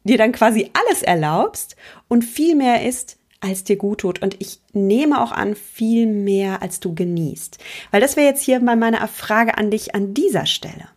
dir 0.04 0.18
dann 0.18 0.32
quasi 0.32 0.70
alles 0.72 1.02
erlaubst 1.02 1.76
und 2.08 2.24
viel 2.24 2.54
mehr 2.54 2.86
isst, 2.86 3.18
als 3.40 3.64
dir 3.64 3.76
gut 3.76 4.00
tut. 4.00 4.22
Und 4.22 4.36
ich 4.40 4.60
nehme 4.72 5.20
auch 5.20 5.32
an, 5.32 5.54
viel 5.54 6.06
mehr, 6.06 6.62
als 6.62 6.80
du 6.80 6.94
genießt. 6.94 7.58
Weil 7.90 8.00
das 8.00 8.16
wäre 8.16 8.26
jetzt 8.26 8.42
hier 8.42 8.60
mal 8.60 8.76
meine 8.76 9.06
Frage 9.08 9.58
an 9.58 9.70
dich 9.70 9.94
an 9.94 10.14
dieser 10.14 10.46
Stelle. 10.46 10.88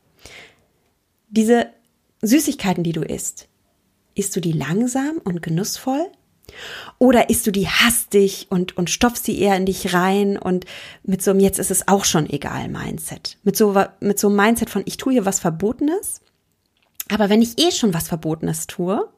Diese 1.29 1.69
Süßigkeiten, 2.21 2.83
die 2.83 2.93
du 2.93 3.01
isst, 3.01 3.47
Isst 4.15 4.35
du 4.35 4.39
die 4.39 4.53
langsam 4.53 5.17
und 5.23 5.41
genussvoll? 5.41 6.09
Oder 6.99 7.29
isst 7.29 7.45
du 7.47 7.51
die 7.51 7.67
hastig 7.67 8.47
und, 8.49 8.77
und 8.77 8.89
stopfst 8.89 9.25
sie 9.25 9.39
eher 9.39 9.57
in 9.57 9.65
dich 9.65 9.93
rein 9.93 10.37
und 10.37 10.65
mit 11.03 11.21
so 11.21 11.31
einem 11.31 11.39
jetzt 11.39 11.59
ist 11.59 11.71
es 11.71 11.87
auch 11.87 12.05
schon 12.05 12.29
egal 12.29 12.69
Mindset. 12.69 13.37
Mit 13.43 13.57
so, 13.57 13.75
mit 13.99 14.19
so 14.19 14.27
einem 14.27 14.37
Mindset 14.37 14.69
von 14.69 14.83
ich 14.85 14.97
tue 14.97 15.13
hier 15.13 15.25
was 15.25 15.39
Verbotenes. 15.39 16.21
Aber 17.09 17.29
wenn 17.29 17.41
ich 17.41 17.59
eh 17.59 17.71
schon 17.71 17.93
was 17.93 18.07
Verbotenes 18.07 18.67
tue, 18.67 19.09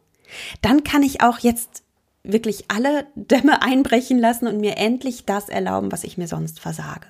dann 0.62 0.84
kann 0.84 1.04
ich 1.04 1.22
auch 1.22 1.39
jetzt 1.39 1.84
wirklich 2.24 2.66
alle 2.70 3.08
Dämme 3.16 3.62
einbrechen 3.62 4.20
lassen 4.20 4.48
und 4.48 4.60
mir 4.60 4.77
endlich 4.77 5.25
das 5.25 5.50
erlauben, 5.50 5.92
was 5.92 6.04
ich 6.04 6.18
mir 6.18 6.27
sonst 6.27 6.60
versage. 6.60 7.08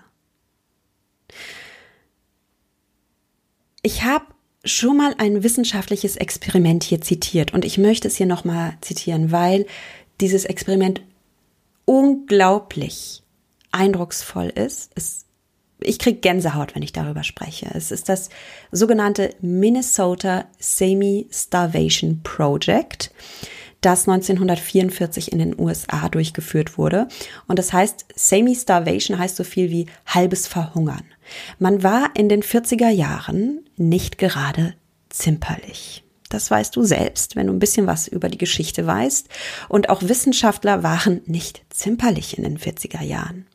Ich 3.81 4.03
habe 4.03 4.25
schon 4.67 4.97
mal 4.97 5.15
ein 5.17 5.43
wissenschaftliches 5.43 6.15
Experiment 6.15 6.83
hier 6.83 7.01
zitiert 7.01 7.53
und 7.53 7.65
ich 7.65 7.77
möchte 7.77 8.07
es 8.07 8.15
hier 8.15 8.25
nochmal 8.25 8.77
zitieren, 8.81 9.31
weil 9.31 9.65
dieses 10.21 10.45
Experiment 10.45 11.01
unglaublich 11.85 13.23
eindrucksvoll 13.71 14.47
ist. 14.47 14.91
Es, 14.95 15.25
ich 15.79 15.99
kriege 15.99 16.19
Gänsehaut, 16.19 16.75
wenn 16.75 16.83
ich 16.83 16.93
darüber 16.93 17.23
spreche. 17.23 17.69
Es 17.73 17.91
ist 17.91 18.09
das 18.09 18.29
sogenannte 18.71 19.33
Minnesota 19.41 20.45
Semi-Starvation 20.59 22.21
Project 22.23 23.11
das 23.81 24.07
1944 24.07 25.31
in 25.31 25.39
den 25.39 25.59
USA 25.59 26.09
durchgeführt 26.09 26.77
wurde. 26.77 27.07
Und 27.47 27.59
das 27.59 27.73
heißt, 27.73 28.05
Semi-Starvation 28.15 29.17
heißt 29.19 29.35
so 29.35 29.43
viel 29.43 29.69
wie 29.69 29.87
halbes 30.05 30.47
Verhungern. 30.47 31.03
Man 31.59 31.83
war 31.83 32.11
in 32.15 32.29
den 32.29 32.41
40er 32.41 32.89
Jahren 32.89 33.61
nicht 33.77 34.17
gerade 34.17 34.73
zimperlich. 35.09 36.03
Das 36.29 36.51
weißt 36.51 36.75
du 36.75 36.83
selbst, 36.83 37.35
wenn 37.35 37.47
du 37.47 37.53
ein 37.53 37.59
bisschen 37.59 37.87
was 37.87 38.07
über 38.07 38.29
die 38.29 38.37
Geschichte 38.37 38.85
weißt. 38.85 39.29
Und 39.69 39.89
auch 39.89 40.01
Wissenschaftler 40.03 40.83
waren 40.83 41.21
nicht 41.25 41.63
zimperlich 41.69 42.37
in 42.37 42.43
den 42.43 42.57
40er 42.57 43.01
Jahren. 43.01 43.47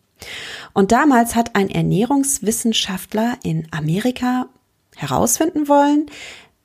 Und 0.73 0.93
damals 0.93 1.35
hat 1.35 1.55
ein 1.55 1.69
Ernährungswissenschaftler 1.69 3.39
in 3.43 3.67
Amerika 3.73 4.49
herausfinden 4.97 5.69
wollen, 5.69 6.07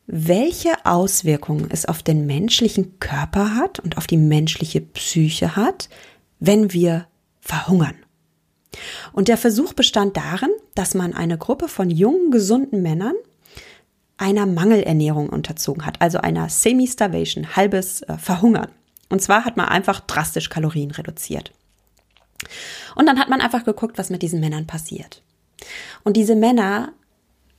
welche 0.07 0.85
Auswirkungen 0.85 1.67
es 1.69 1.85
auf 1.85 2.01
den 2.01 2.25
menschlichen 2.25 2.97
Körper 2.99 3.55
hat 3.55 3.79
und 3.79 3.97
auf 3.97 4.07
die 4.07 4.17
menschliche 4.17 4.79
Psyche 4.79 5.57
hat, 5.57 5.89
wenn 6.39 6.71
wir 6.71 7.07
verhungern. 7.41 7.95
Und 9.11 9.27
der 9.27 9.37
Versuch 9.37 9.73
bestand 9.73 10.15
darin, 10.15 10.49
dass 10.75 10.93
man 10.93 11.13
eine 11.13 11.37
Gruppe 11.37 11.67
von 11.67 11.89
jungen, 11.89 12.31
gesunden 12.31 12.81
Männern 12.81 13.15
einer 14.17 14.45
Mangelernährung 14.45 15.29
unterzogen 15.29 15.85
hat, 15.85 16.01
also 16.01 16.19
einer 16.19 16.49
Semi-Starvation, 16.49 17.55
halbes 17.55 18.01
äh, 18.03 18.17
Verhungern. 18.17 18.69
Und 19.09 19.21
zwar 19.21 19.45
hat 19.45 19.57
man 19.57 19.67
einfach 19.67 19.99
drastisch 19.99 20.49
Kalorien 20.49 20.91
reduziert. 20.91 21.53
Und 22.95 23.05
dann 23.05 23.19
hat 23.19 23.29
man 23.29 23.41
einfach 23.41 23.63
geguckt, 23.63 23.97
was 23.97 24.09
mit 24.09 24.21
diesen 24.21 24.39
Männern 24.39 24.67
passiert. 24.67 25.21
Und 26.03 26.17
diese 26.17 26.35
Männer 26.35 26.93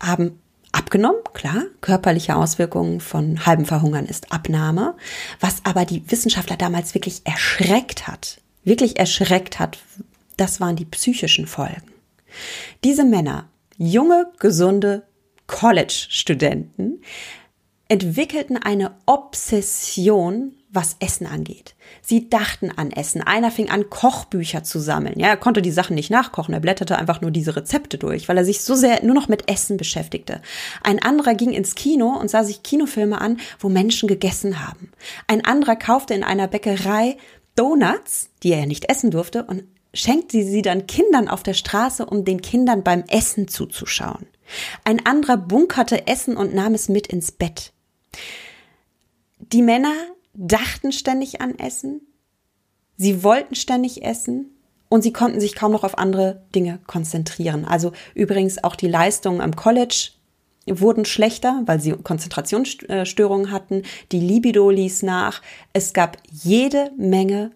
haben 0.00 0.40
abgenommen, 0.78 1.20
klar. 1.34 1.64
Körperliche 1.80 2.36
Auswirkungen 2.36 3.00
von 3.00 3.44
halbem 3.44 3.66
Verhungern 3.66 4.06
ist 4.06 4.32
Abnahme. 4.32 4.96
Was 5.40 5.64
aber 5.64 5.84
die 5.84 6.10
Wissenschaftler 6.10 6.56
damals 6.56 6.94
wirklich 6.94 7.22
erschreckt 7.24 8.06
hat, 8.06 8.40
wirklich 8.64 8.98
erschreckt 8.98 9.58
hat, 9.58 9.78
das 10.36 10.60
waren 10.60 10.76
die 10.76 10.84
psychischen 10.84 11.46
Folgen. 11.46 11.92
Diese 12.84 13.04
Männer, 13.04 13.48
junge, 13.76 14.30
gesunde 14.38 15.02
College-Studenten, 15.46 17.02
entwickelten 17.88 18.56
eine 18.56 18.92
Obsession 19.06 20.54
was 20.78 20.94
Essen 21.00 21.26
angeht. 21.26 21.74
Sie 22.02 22.30
dachten 22.30 22.70
an 22.70 22.92
Essen. 22.92 23.20
Einer 23.20 23.50
fing 23.50 23.68
an, 23.68 23.90
Kochbücher 23.90 24.62
zu 24.62 24.78
sammeln. 24.78 25.18
Ja, 25.18 25.26
er 25.26 25.36
konnte 25.36 25.60
die 25.60 25.72
Sachen 25.72 25.96
nicht 25.96 26.08
nachkochen. 26.08 26.54
Er 26.54 26.60
blätterte 26.60 26.96
einfach 26.96 27.20
nur 27.20 27.32
diese 27.32 27.56
Rezepte 27.56 27.98
durch, 27.98 28.28
weil 28.28 28.36
er 28.36 28.44
sich 28.44 28.60
so 28.60 28.76
sehr 28.76 29.04
nur 29.04 29.16
noch 29.16 29.26
mit 29.26 29.50
Essen 29.50 29.76
beschäftigte. 29.76 30.40
Ein 30.84 31.02
anderer 31.02 31.34
ging 31.34 31.50
ins 31.50 31.74
Kino 31.74 32.16
und 32.16 32.30
sah 32.30 32.44
sich 32.44 32.62
Kinofilme 32.62 33.20
an, 33.20 33.38
wo 33.58 33.68
Menschen 33.68 34.06
gegessen 34.06 34.64
haben. 34.64 34.92
Ein 35.26 35.44
anderer 35.44 35.74
kaufte 35.74 36.14
in 36.14 36.22
einer 36.22 36.46
Bäckerei 36.46 37.16
Donuts, 37.56 38.30
die 38.44 38.52
er 38.52 38.60
ja 38.60 38.66
nicht 38.66 38.88
essen 38.88 39.10
durfte, 39.10 39.42
und 39.42 39.64
schenkte 39.92 40.44
sie 40.44 40.62
dann 40.62 40.86
Kindern 40.86 41.26
auf 41.26 41.42
der 41.42 41.54
Straße, 41.54 42.06
um 42.06 42.24
den 42.24 42.40
Kindern 42.40 42.84
beim 42.84 43.02
Essen 43.08 43.48
zuzuschauen. 43.48 44.28
Ein 44.84 45.04
anderer 45.04 45.38
bunkerte 45.38 46.06
Essen 46.06 46.36
und 46.36 46.54
nahm 46.54 46.74
es 46.74 46.88
mit 46.88 47.08
ins 47.08 47.32
Bett. 47.32 47.72
Die 49.40 49.62
Männer 49.62 49.94
dachten 50.38 50.92
ständig 50.92 51.40
an 51.40 51.58
Essen, 51.58 52.00
sie 52.96 53.22
wollten 53.22 53.54
ständig 53.54 54.04
essen 54.04 54.46
und 54.88 55.02
sie 55.02 55.12
konnten 55.12 55.40
sich 55.40 55.54
kaum 55.54 55.72
noch 55.72 55.84
auf 55.84 55.98
andere 55.98 56.42
Dinge 56.54 56.78
konzentrieren. 56.86 57.64
Also 57.64 57.92
übrigens 58.14 58.62
auch 58.62 58.76
die 58.76 58.88
Leistungen 58.88 59.40
am 59.40 59.56
College 59.56 60.10
wurden 60.66 61.04
schlechter, 61.04 61.62
weil 61.66 61.80
sie 61.80 61.92
Konzentrationsstörungen 61.92 63.50
hatten. 63.50 63.82
Die 64.12 64.20
Libido 64.20 64.70
ließ 64.70 65.02
nach. 65.02 65.42
Es 65.72 65.92
gab 65.92 66.18
jede 66.30 66.92
Menge 66.96 67.52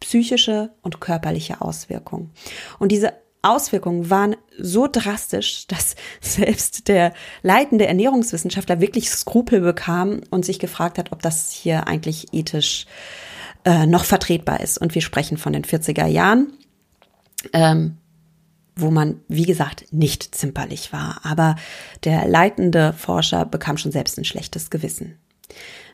psychische 0.00 0.70
und 0.82 1.00
körperliche 1.00 1.60
Auswirkungen. 1.60 2.30
Und 2.78 2.92
diese 2.92 3.12
Auswirkungen 3.48 4.10
waren 4.10 4.36
so 4.58 4.88
drastisch, 4.90 5.66
dass 5.66 5.96
selbst 6.20 6.88
der 6.88 7.12
leitende 7.42 7.86
Ernährungswissenschaftler 7.86 8.80
wirklich 8.80 9.10
Skrupel 9.10 9.60
bekam 9.60 10.20
und 10.30 10.44
sich 10.44 10.58
gefragt 10.58 10.98
hat, 10.98 11.12
ob 11.12 11.22
das 11.22 11.50
hier 11.50 11.86
eigentlich 11.86 12.28
ethisch 12.32 12.86
äh, 13.64 13.86
noch 13.86 14.04
vertretbar 14.04 14.60
ist. 14.60 14.78
Und 14.78 14.94
wir 14.94 15.02
sprechen 15.02 15.36
von 15.36 15.52
den 15.52 15.64
40er 15.64 16.06
Jahren, 16.06 16.52
ähm, 17.52 17.98
wo 18.76 18.90
man, 18.90 19.20
wie 19.28 19.46
gesagt, 19.46 19.92
nicht 19.92 20.34
zimperlich 20.34 20.92
war. 20.92 21.20
Aber 21.24 21.56
der 22.04 22.28
leitende 22.28 22.92
Forscher 22.92 23.44
bekam 23.46 23.78
schon 23.78 23.92
selbst 23.92 24.18
ein 24.18 24.24
schlechtes 24.24 24.70
Gewissen. 24.70 25.18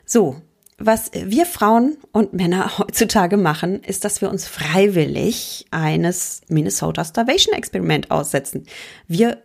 So, 0.05 0.41
was 0.77 1.11
wir 1.13 1.45
Frauen 1.45 1.97
und 2.11 2.33
Männer 2.33 2.77
heutzutage 2.77 3.37
machen, 3.37 3.81
ist, 3.83 4.05
dass 4.05 4.21
wir 4.21 4.29
uns 4.29 4.47
freiwillig 4.47 5.65
eines 5.71 6.41
Minnesota 6.47 7.05
Starvation 7.05 7.55
Experiment 7.55 8.11
aussetzen. 8.11 8.65
Wir 9.07 9.41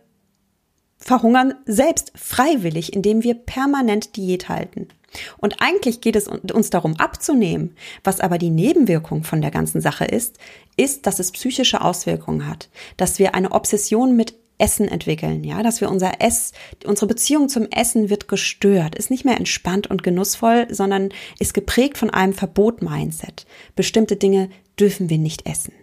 verhungern 0.97 1.55
selbst 1.65 2.11
freiwillig, 2.15 2.93
indem 2.93 3.23
wir 3.23 3.35
permanent 3.35 4.15
Diät 4.17 4.49
halten. 4.49 4.89
Und 5.37 5.61
eigentlich 5.61 6.01
geht 6.01 6.15
es 6.15 6.27
uns 6.27 6.69
darum 6.69 6.97
abzunehmen. 6.97 7.75
Was 8.03 8.19
aber 8.19 8.37
die 8.37 8.51
Nebenwirkung 8.51 9.23
von 9.23 9.41
der 9.41 9.51
ganzen 9.51 9.81
Sache 9.81 10.05
ist, 10.05 10.37
ist, 10.77 11.07
dass 11.07 11.19
es 11.19 11.31
psychische 11.31 11.81
Auswirkungen 11.81 12.47
hat, 12.47 12.69
dass 12.97 13.17
wir 13.17 13.33
eine 13.33 13.51
Obsession 13.51 14.15
mit 14.15 14.35
Essen 14.59 14.87
entwickeln, 14.87 15.43
ja, 15.43 15.63
dass 15.63 15.81
wir 15.81 15.89
unser 15.89 16.21
Ess, 16.21 16.51
unsere 16.85 17.07
Beziehung 17.07 17.49
zum 17.49 17.67
Essen 17.71 18.09
wird 18.09 18.27
gestört, 18.27 18.95
ist 18.95 19.09
nicht 19.09 19.25
mehr 19.25 19.37
entspannt 19.37 19.87
und 19.87 20.03
genussvoll, 20.03 20.67
sondern 20.69 21.09
ist 21.39 21.53
geprägt 21.53 21.97
von 21.97 22.09
einem 22.09 22.33
Verbot-Mindset. 22.33 23.47
Bestimmte 23.75 24.17
Dinge 24.17 24.49
dürfen 24.79 25.09
wir 25.09 25.17
nicht 25.17 25.47
essen. 25.47 25.73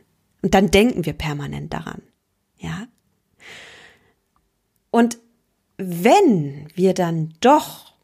Und 0.42 0.54
dann 0.54 0.70
denken 0.70 1.06
wir 1.06 1.14
permanent 1.14 1.72
daran, 1.72 2.02
ja. 2.58 2.86
Und 4.90 5.18
wenn 5.78 6.68
wir 6.74 6.94
dann 6.94 7.34
doch 7.40 7.94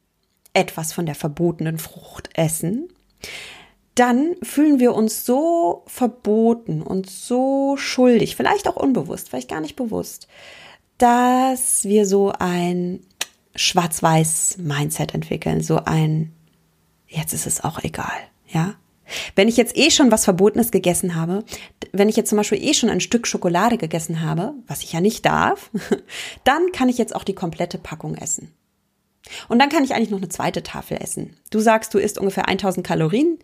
etwas 0.53 0.93
von 0.93 1.07
der 1.07 1.15
verbotenen 1.15 1.79
Frucht 1.79 2.31
essen, 2.35 2.89
dann 3.95 4.37
fühlen 4.43 4.81
wir 4.81 4.95
uns 4.95 5.27
so 5.27 5.83
verboten 5.87 6.83
und 6.83 7.09
so 7.11 7.77
schuldig, 7.77 8.37
vielleicht 8.37 8.67
auch 8.69 8.77
unbewusst, 8.77 9.29
vielleicht 9.29 9.51
gar 9.51 9.61
nicht 9.61 9.77
bewusst, 9.77 10.29
dass 10.99 11.85
wir 11.85 12.07
so 12.07 12.33
ein 12.39 13.01
Schwarz-Weiß-Mindset 13.55 15.15
entwickeln, 15.15 15.63
so 15.63 15.81
ein, 15.85 16.33
jetzt 17.07 17.35
ist 17.35 17.47
es 17.47 17.63
auch 17.63 17.83
egal, 17.83 18.19
ja. 18.49 18.75
Wenn 19.35 19.49
ich 19.49 19.59
jetzt 19.59 19.77
eh 19.77 19.91
schon 19.91 20.11
was 20.11 20.25
Verbotenes 20.25 20.71
gegessen 20.71 21.15
habe, 21.15 21.45
wenn 21.93 22.09
ich 22.09 22.17
jetzt 22.17 22.31
zum 22.31 22.39
Beispiel 22.39 22.63
eh 22.63 22.73
schon 22.73 22.89
ein 22.89 23.01
Stück 23.01 23.27
Schokolade 23.27 23.77
gegessen 23.77 24.23
habe, 24.23 24.55
was 24.67 24.83
ich 24.83 24.93
ja 24.93 25.03
nicht 25.03 25.27
darf, 25.27 25.71
dann 26.45 26.73
kann 26.73 26.89
ich 26.89 26.97
jetzt 26.97 27.15
auch 27.15 27.25
die 27.25 27.35
komplette 27.35 27.77
Packung 27.77 28.15
essen. 28.15 28.55
Und 29.49 29.59
dann 29.59 29.69
kann 29.69 29.85
ich 29.85 29.95
eigentlich 29.95 30.11
noch 30.11 30.19
eine 30.19 30.29
zweite 30.29 30.63
Tafel 30.63 30.99
essen. 31.01 31.37
Du 31.51 31.61
sagst, 31.61 31.95
du 31.95 31.99
isst 31.99 32.19
ungefähr 32.19 32.49
1000 32.49 32.87
Kalorien, 32.87 33.39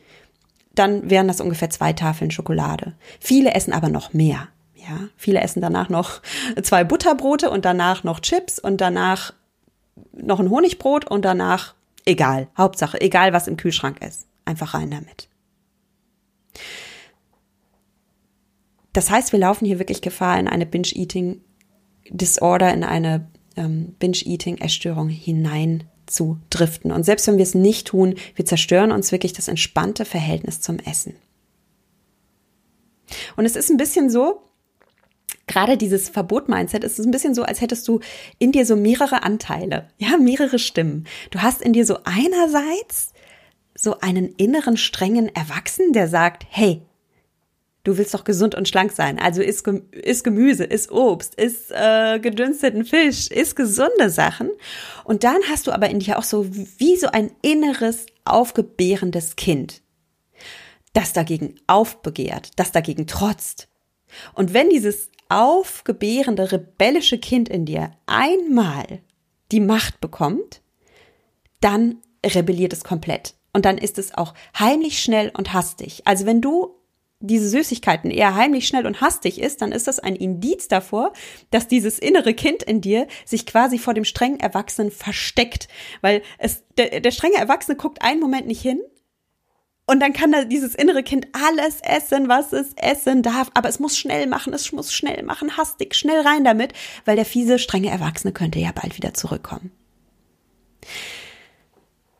dann 0.78 1.10
wären 1.10 1.28
das 1.28 1.40
ungefähr 1.40 1.70
zwei 1.70 1.92
Tafeln 1.92 2.30
Schokolade. 2.30 2.94
Viele 3.20 3.54
essen 3.54 3.72
aber 3.72 3.88
noch 3.88 4.12
mehr. 4.12 4.48
Ja, 4.74 5.08
viele 5.16 5.40
essen 5.40 5.60
danach 5.60 5.88
noch 5.88 6.22
zwei 6.62 6.84
Butterbrote 6.84 7.50
und 7.50 7.64
danach 7.64 8.04
noch 8.04 8.20
Chips 8.20 8.58
und 8.58 8.80
danach 8.80 9.34
noch 10.12 10.40
ein 10.40 10.50
Honigbrot 10.50 11.04
und 11.04 11.24
danach 11.24 11.74
egal. 12.04 12.48
Hauptsache, 12.56 13.00
egal 13.00 13.32
was 13.32 13.48
im 13.48 13.56
Kühlschrank 13.56 14.02
ist. 14.02 14.26
Einfach 14.44 14.74
rein 14.74 14.90
damit. 14.90 15.28
Das 18.92 19.10
heißt, 19.10 19.32
wir 19.32 19.38
laufen 19.38 19.66
hier 19.66 19.78
wirklich 19.78 20.00
Gefahr, 20.00 20.40
in 20.40 20.48
eine 20.48 20.66
Binge-Eating 20.66 21.40
Disorder, 22.10 22.72
in 22.72 22.84
eine 22.84 23.28
ähm, 23.56 23.94
Binge-Eating-Essstörung 23.98 25.08
hinein 25.08 25.84
zu 26.10 26.38
driften. 26.50 26.92
Und 26.92 27.04
selbst 27.04 27.26
wenn 27.26 27.36
wir 27.36 27.42
es 27.42 27.54
nicht 27.54 27.88
tun, 27.88 28.14
wir 28.34 28.44
zerstören 28.44 28.92
uns 28.92 29.12
wirklich 29.12 29.32
das 29.32 29.48
entspannte 29.48 30.04
Verhältnis 30.04 30.60
zum 30.60 30.78
Essen. 30.78 31.14
Und 33.36 33.44
es 33.44 33.56
ist 33.56 33.70
ein 33.70 33.76
bisschen 33.76 34.10
so, 34.10 34.42
gerade 35.46 35.76
dieses 35.76 36.08
Verbot-Mindset 36.08 36.84
ist 36.84 36.98
ein 36.98 37.10
bisschen 37.10 37.34
so, 37.34 37.42
als 37.42 37.60
hättest 37.60 37.86
du 37.88 38.00
in 38.38 38.52
dir 38.52 38.66
so 38.66 38.76
mehrere 38.76 39.22
Anteile, 39.22 39.88
ja, 39.98 40.16
mehrere 40.16 40.58
Stimmen. 40.58 41.06
Du 41.30 41.40
hast 41.40 41.62
in 41.62 41.72
dir 41.72 41.86
so 41.86 41.98
einerseits 42.04 43.12
so 43.74 44.00
einen 44.00 44.34
inneren 44.36 44.76
strengen 44.76 45.34
Erwachsenen, 45.34 45.92
der 45.92 46.08
sagt, 46.08 46.46
hey, 46.50 46.82
du 47.84 47.96
willst 47.96 48.14
doch 48.14 48.24
gesund 48.24 48.54
und 48.54 48.68
schlank 48.68 48.92
sein, 48.92 49.18
also 49.18 49.40
isst, 49.40 49.66
isst 49.66 50.24
Gemüse, 50.24 50.64
isst 50.64 50.90
Obst, 50.90 51.34
isst 51.36 51.70
äh, 51.70 52.18
gedünsteten 52.18 52.84
Fisch, 52.84 53.28
isst 53.28 53.56
gesunde 53.56 54.10
Sachen. 54.10 54.50
Und 55.04 55.24
dann 55.24 55.38
hast 55.50 55.66
du 55.66 55.72
aber 55.72 55.88
in 55.88 56.00
dir 56.00 56.18
auch 56.18 56.24
so 56.24 56.46
wie 56.78 56.96
so 56.96 57.08
ein 57.08 57.30
inneres 57.42 58.06
aufgebärendes 58.24 59.36
Kind, 59.36 59.82
das 60.92 61.12
dagegen 61.12 61.54
aufbegehrt, 61.66 62.50
das 62.56 62.72
dagegen 62.72 63.06
trotzt. 63.06 63.68
Und 64.34 64.54
wenn 64.54 64.70
dieses 64.70 65.10
aufgebärende, 65.28 66.52
rebellische 66.52 67.18
Kind 67.18 67.48
in 67.48 67.66
dir 67.66 67.92
einmal 68.06 69.00
die 69.52 69.60
Macht 69.60 70.00
bekommt, 70.00 70.62
dann 71.60 71.98
rebelliert 72.24 72.72
es 72.72 72.84
komplett. 72.84 73.34
Und 73.52 73.64
dann 73.64 73.78
ist 73.78 73.98
es 73.98 74.14
auch 74.14 74.34
heimlich 74.58 75.02
schnell 75.02 75.30
und 75.36 75.52
hastig. 75.52 76.02
Also 76.04 76.26
wenn 76.26 76.40
du 76.40 76.77
diese 77.20 77.48
Süßigkeiten 77.48 78.10
eher 78.10 78.34
heimlich 78.34 78.68
schnell 78.68 78.86
und 78.86 79.00
hastig 79.00 79.40
ist, 79.40 79.60
dann 79.60 79.72
ist 79.72 79.88
das 79.88 79.98
ein 79.98 80.14
Indiz 80.14 80.68
davor, 80.68 81.12
dass 81.50 81.66
dieses 81.66 81.98
innere 81.98 82.32
Kind 82.32 82.62
in 82.62 82.80
dir 82.80 83.08
sich 83.24 83.44
quasi 83.44 83.78
vor 83.78 83.94
dem 83.94 84.04
strengen 84.04 84.38
Erwachsenen 84.38 84.90
versteckt. 84.90 85.68
Weil 86.00 86.22
es, 86.38 86.64
der, 86.76 87.00
der 87.00 87.10
strenge 87.10 87.36
Erwachsene 87.36 87.76
guckt 87.76 88.02
einen 88.02 88.20
Moment 88.20 88.46
nicht 88.46 88.62
hin 88.62 88.80
und 89.88 90.00
dann 90.00 90.12
kann 90.12 90.30
da 90.30 90.44
dieses 90.44 90.74
innere 90.74 91.02
Kind 91.02 91.28
alles 91.32 91.80
essen, 91.80 92.28
was 92.28 92.52
es 92.52 92.74
essen 92.76 93.22
darf. 93.22 93.50
Aber 93.54 93.70
es 93.70 93.80
muss 93.80 93.96
schnell 93.96 94.26
machen, 94.26 94.52
es 94.52 94.70
muss 94.70 94.92
schnell 94.92 95.22
machen, 95.22 95.56
hastig, 95.56 95.94
schnell 95.94 96.20
rein 96.20 96.44
damit, 96.44 96.74
weil 97.06 97.16
der 97.16 97.24
fiese, 97.24 97.58
strenge 97.58 97.88
Erwachsene 97.88 98.34
könnte 98.34 98.58
ja 98.58 98.70
bald 98.72 98.98
wieder 98.98 99.14
zurückkommen. 99.14 99.72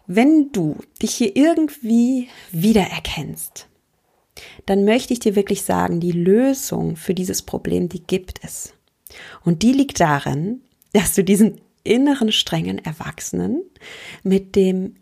Wenn 0.06 0.50
du 0.50 0.78
dich 1.02 1.14
hier 1.14 1.36
irgendwie 1.36 2.30
wiedererkennst, 2.50 3.67
dann 4.66 4.84
möchte 4.84 5.12
ich 5.12 5.20
dir 5.20 5.36
wirklich 5.36 5.62
sagen, 5.62 6.00
die 6.00 6.12
Lösung 6.12 6.96
für 6.96 7.14
dieses 7.14 7.42
Problem, 7.42 7.88
die 7.88 8.02
gibt 8.02 8.44
es. 8.44 8.74
Und 9.44 9.62
die 9.62 9.72
liegt 9.72 10.00
darin, 10.00 10.62
dass 10.92 11.14
du 11.14 11.24
diesen 11.24 11.60
inneren 11.84 12.32
strengen 12.32 12.78
Erwachsenen 12.78 13.62
mit 14.22 14.56
dem 14.56 14.96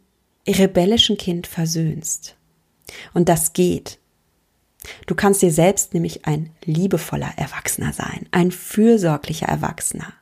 rebellischen 0.49 1.17
Kind 1.17 1.47
versöhnst. 1.47 2.37
Und 3.15 3.29
das 3.29 3.53
geht. 3.53 3.99
Du 5.07 5.17
kannst 5.17 5.43
dir 5.43 5.51
selbst 5.51 5.95
nämlich 5.95 6.27
ein 6.27 6.51
liebevoller 6.65 7.33
Erwachsener 7.37 7.93
sein, 7.93 8.27
ein 8.31 8.53
fürsorglicher 8.53 9.47
Erwachsener. 9.47 10.13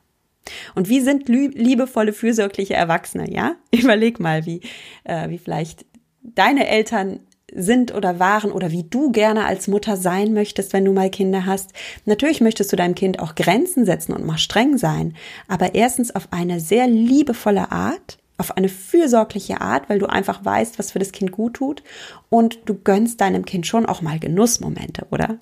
Und 0.73 0.89
wie 0.89 1.01
sind 1.01 1.27
liebevolle, 1.29 2.13
fürsorgliche 2.13 2.73
Erwachsene, 2.73 3.31
ja? 3.31 3.55
Überleg 3.71 4.19
mal, 4.19 4.45
wie, 4.45 4.61
äh, 5.03 5.29
wie 5.29 5.37
vielleicht 5.37 5.85
deine 6.21 6.67
Eltern 6.67 7.19
sind 7.53 7.93
oder 7.93 8.19
waren 8.19 8.51
oder 8.51 8.71
wie 8.71 8.83
du 8.83 9.11
gerne 9.11 9.45
als 9.45 9.67
Mutter 9.67 9.97
sein 9.97 10.33
möchtest, 10.33 10.73
wenn 10.73 10.85
du 10.85 10.91
mal 10.91 11.09
Kinder 11.09 11.45
hast. 11.45 11.71
Natürlich 12.05 12.41
möchtest 12.41 12.71
du 12.71 12.75
deinem 12.75 12.95
Kind 12.95 13.19
auch 13.19 13.35
Grenzen 13.35 13.85
setzen 13.85 14.13
und 14.13 14.25
mal 14.25 14.37
streng 14.37 14.77
sein, 14.77 15.15
aber 15.47 15.75
erstens 15.75 16.13
auf 16.15 16.29
eine 16.31 16.59
sehr 16.59 16.87
liebevolle 16.87 17.71
Art, 17.71 18.17
auf 18.37 18.57
eine 18.57 18.69
fürsorgliche 18.69 19.61
Art, 19.61 19.89
weil 19.89 19.99
du 19.99 20.07
einfach 20.07 20.43
weißt, 20.43 20.79
was 20.79 20.91
für 20.91 20.99
das 20.99 21.11
Kind 21.11 21.31
gut 21.31 21.55
tut 21.55 21.83
und 22.29 22.59
du 22.65 22.75
gönnst 22.75 23.21
deinem 23.21 23.45
Kind 23.45 23.67
schon 23.67 23.85
auch 23.85 24.01
mal 24.01 24.19
Genussmomente, 24.19 25.07
oder? 25.11 25.37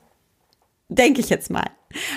Denke 0.89 1.21
ich 1.21 1.29
jetzt 1.29 1.49
mal. 1.49 1.69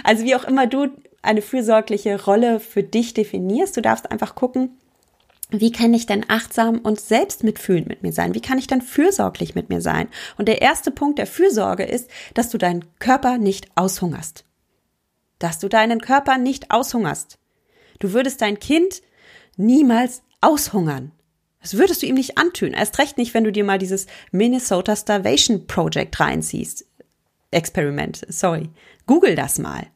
Also 0.04 0.24
wie 0.24 0.34
auch 0.34 0.44
immer 0.44 0.66
du 0.66 0.88
eine 1.22 1.42
fürsorgliche 1.42 2.24
Rolle 2.24 2.60
für 2.60 2.82
dich 2.82 3.14
definierst, 3.14 3.76
du 3.76 3.80
darfst 3.80 4.10
einfach 4.10 4.34
gucken, 4.34 4.76
wie 5.50 5.70
kann 5.70 5.94
ich 5.94 6.06
denn 6.06 6.24
achtsam 6.28 6.78
und 6.78 7.00
selbst 7.00 7.44
mitfühlend 7.44 7.88
mit 7.88 8.02
mir 8.02 8.12
sein? 8.12 8.34
Wie 8.34 8.40
kann 8.40 8.58
ich 8.58 8.66
denn 8.66 8.82
fürsorglich 8.82 9.54
mit 9.54 9.68
mir 9.68 9.80
sein? 9.80 10.08
Und 10.36 10.48
der 10.48 10.60
erste 10.60 10.90
Punkt 10.90 11.18
der 11.18 11.26
Fürsorge 11.26 11.84
ist, 11.84 12.10
dass 12.34 12.50
du 12.50 12.58
deinen 12.58 12.84
Körper 12.98 13.38
nicht 13.38 13.68
aushungerst. 13.76 14.44
Dass 15.38 15.58
du 15.60 15.68
deinen 15.68 16.00
Körper 16.00 16.38
nicht 16.38 16.70
aushungerst. 16.72 17.38
Du 18.00 18.12
würdest 18.12 18.42
dein 18.42 18.58
Kind 18.58 19.02
niemals 19.56 20.22
aushungern. 20.40 21.12
Das 21.62 21.76
würdest 21.76 22.02
du 22.02 22.06
ihm 22.06 22.16
nicht 22.16 22.38
antun. 22.38 22.72
Erst 22.72 22.98
recht 22.98 23.16
nicht, 23.16 23.32
wenn 23.32 23.44
du 23.44 23.52
dir 23.52 23.64
mal 23.64 23.78
dieses 23.78 24.06
Minnesota 24.32 24.96
Starvation 24.96 25.66
Project 25.66 26.18
reinziehst. 26.18 26.86
Experiment, 27.52 28.26
sorry. 28.28 28.70
Google 29.06 29.36
das 29.36 29.58
mal. 29.58 29.86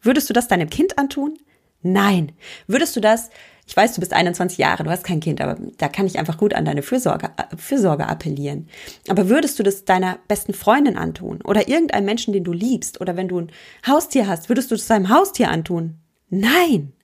Würdest 0.00 0.28
du 0.28 0.34
das 0.34 0.48
deinem 0.48 0.70
Kind 0.70 0.98
antun? 0.98 1.38
Nein. 1.82 2.32
Würdest 2.66 2.94
du 2.96 3.00
das 3.00 3.30
ich 3.68 3.76
weiß, 3.76 3.92
du 3.92 4.00
bist 4.00 4.14
21 4.14 4.56
Jahre, 4.56 4.82
du 4.82 4.90
hast 4.90 5.04
kein 5.04 5.20
Kind, 5.20 5.42
aber 5.42 5.60
da 5.76 5.90
kann 5.90 6.06
ich 6.06 6.18
einfach 6.18 6.38
gut 6.38 6.54
an 6.54 6.64
deine 6.64 6.82
Fürsorge, 6.82 7.28
Fürsorge 7.58 8.08
appellieren. 8.08 8.66
Aber 9.08 9.28
würdest 9.28 9.58
du 9.58 9.62
das 9.62 9.84
deiner 9.84 10.18
besten 10.26 10.54
Freundin 10.54 10.96
antun 10.96 11.42
oder 11.42 11.68
irgendeinem 11.68 12.06
Menschen, 12.06 12.32
den 12.32 12.44
du 12.44 12.52
liebst 12.52 12.98
oder 13.02 13.14
wenn 13.14 13.28
du 13.28 13.40
ein 13.40 13.52
Haustier 13.86 14.26
hast, 14.26 14.48
würdest 14.48 14.70
du 14.70 14.74
das 14.74 14.86
deinem 14.86 15.10
Haustier 15.10 15.50
antun? 15.50 15.98
Nein. 16.30 16.94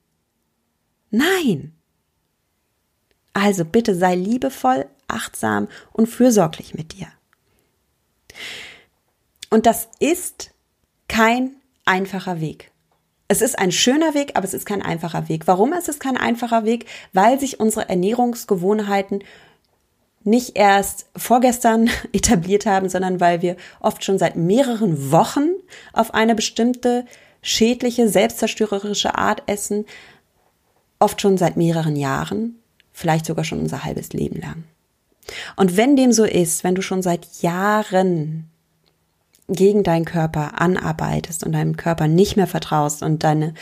Nein. 1.10 1.74
Also 3.34 3.66
bitte 3.66 3.94
sei 3.94 4.14
liebevoll, 4.14 4.86
achtsam 5.06 5.68
und 5.92 6.06
fürsorglich 6.06 6.72
mit 6.72 6.94
dir. 6.94 7.08
Und 9.50 9.66
das 9.66 9.88
ist 9.98 10.54
kein 11.08 11.56
einfacher 11.84 12.40
Weg. 12.40 12.72
Es 13.26 13.40
ist 13.40 13.58
ein 13.58 13.72
schöner 13.72 14.14
Weg, 14.14 14.32
aber 14.34 14.44
es 14.44 14.54
ist 14.54 14.66
kein 14.66 14.82
einfacher 14.82 15.28
Weg. 15.28 15.46
Warum 15.46 15.72
ist 15.72 15.88
es 15.88 15.98
kein 15.98 16.16
einfacher 16.16 16.64
Weg? 16.64 16.86
Weil 17.12 17.40
sich 17.40 17.58
unsere 17.58 17.88
Ernährungsgewohnheiten 17.88 19.24
nicht 20.24 20.56
erst 20.56 21.06
vorgestern 21.16 21.88
etabliert 22.12 22.66
haben, 22.66 22.88
sondern 22.88 23.20
weil 23.20 23.42
wir 23.42 23.56
oft 23.80 24.04
schon 24.04 24.18
seit 24.18 24.36
mehreren 24.36 25.10
Wochen 25.10 25.48
auf 25.92 26.12
eine 26.14 26.34
bestimmte 26.34 27.04
schädliche, 27.42 28.08
selbstzerstörerische 28.08 29.16
Art 29.16 29.42
essen, 29.46 29.84
oft 30.98 31.20
schon 31.20 31.36
seit 31.36 31.56
mehreren 31.56 31.96
Jahren, 31.96 32.58
vielleicht 32.92 33.26
sogar 33.26 33.44
schon 33.44 33.60
unser 33.60 33.84
halbes 33.84 34.12
Leben 34.12 34.40
lang. 34.40 34.64
Und 35.56 35.76
wenn 35.76 35.96
dem 35.96 36.12
so 36.12 36.24
ist, 36.24 36.64
wenn 36.64 36.74
du 36.74 36.82
schon 36.82 37.02
seit 37.02 37.42
Jahren 37.42 38.50
gegen 39.48 39.82
deinen 39.82 40.04
Körper 40.04 40.60
anarbeitest 40.60 41.44
und 41.44 41.52
deinem 41.52 41.76
Körper 41.76 42.08
nicht 42.08 42.36
mehr 42.36 42.46
vertraust 42.46 43.02
und 43.02 43.24
deine 43.24 43.54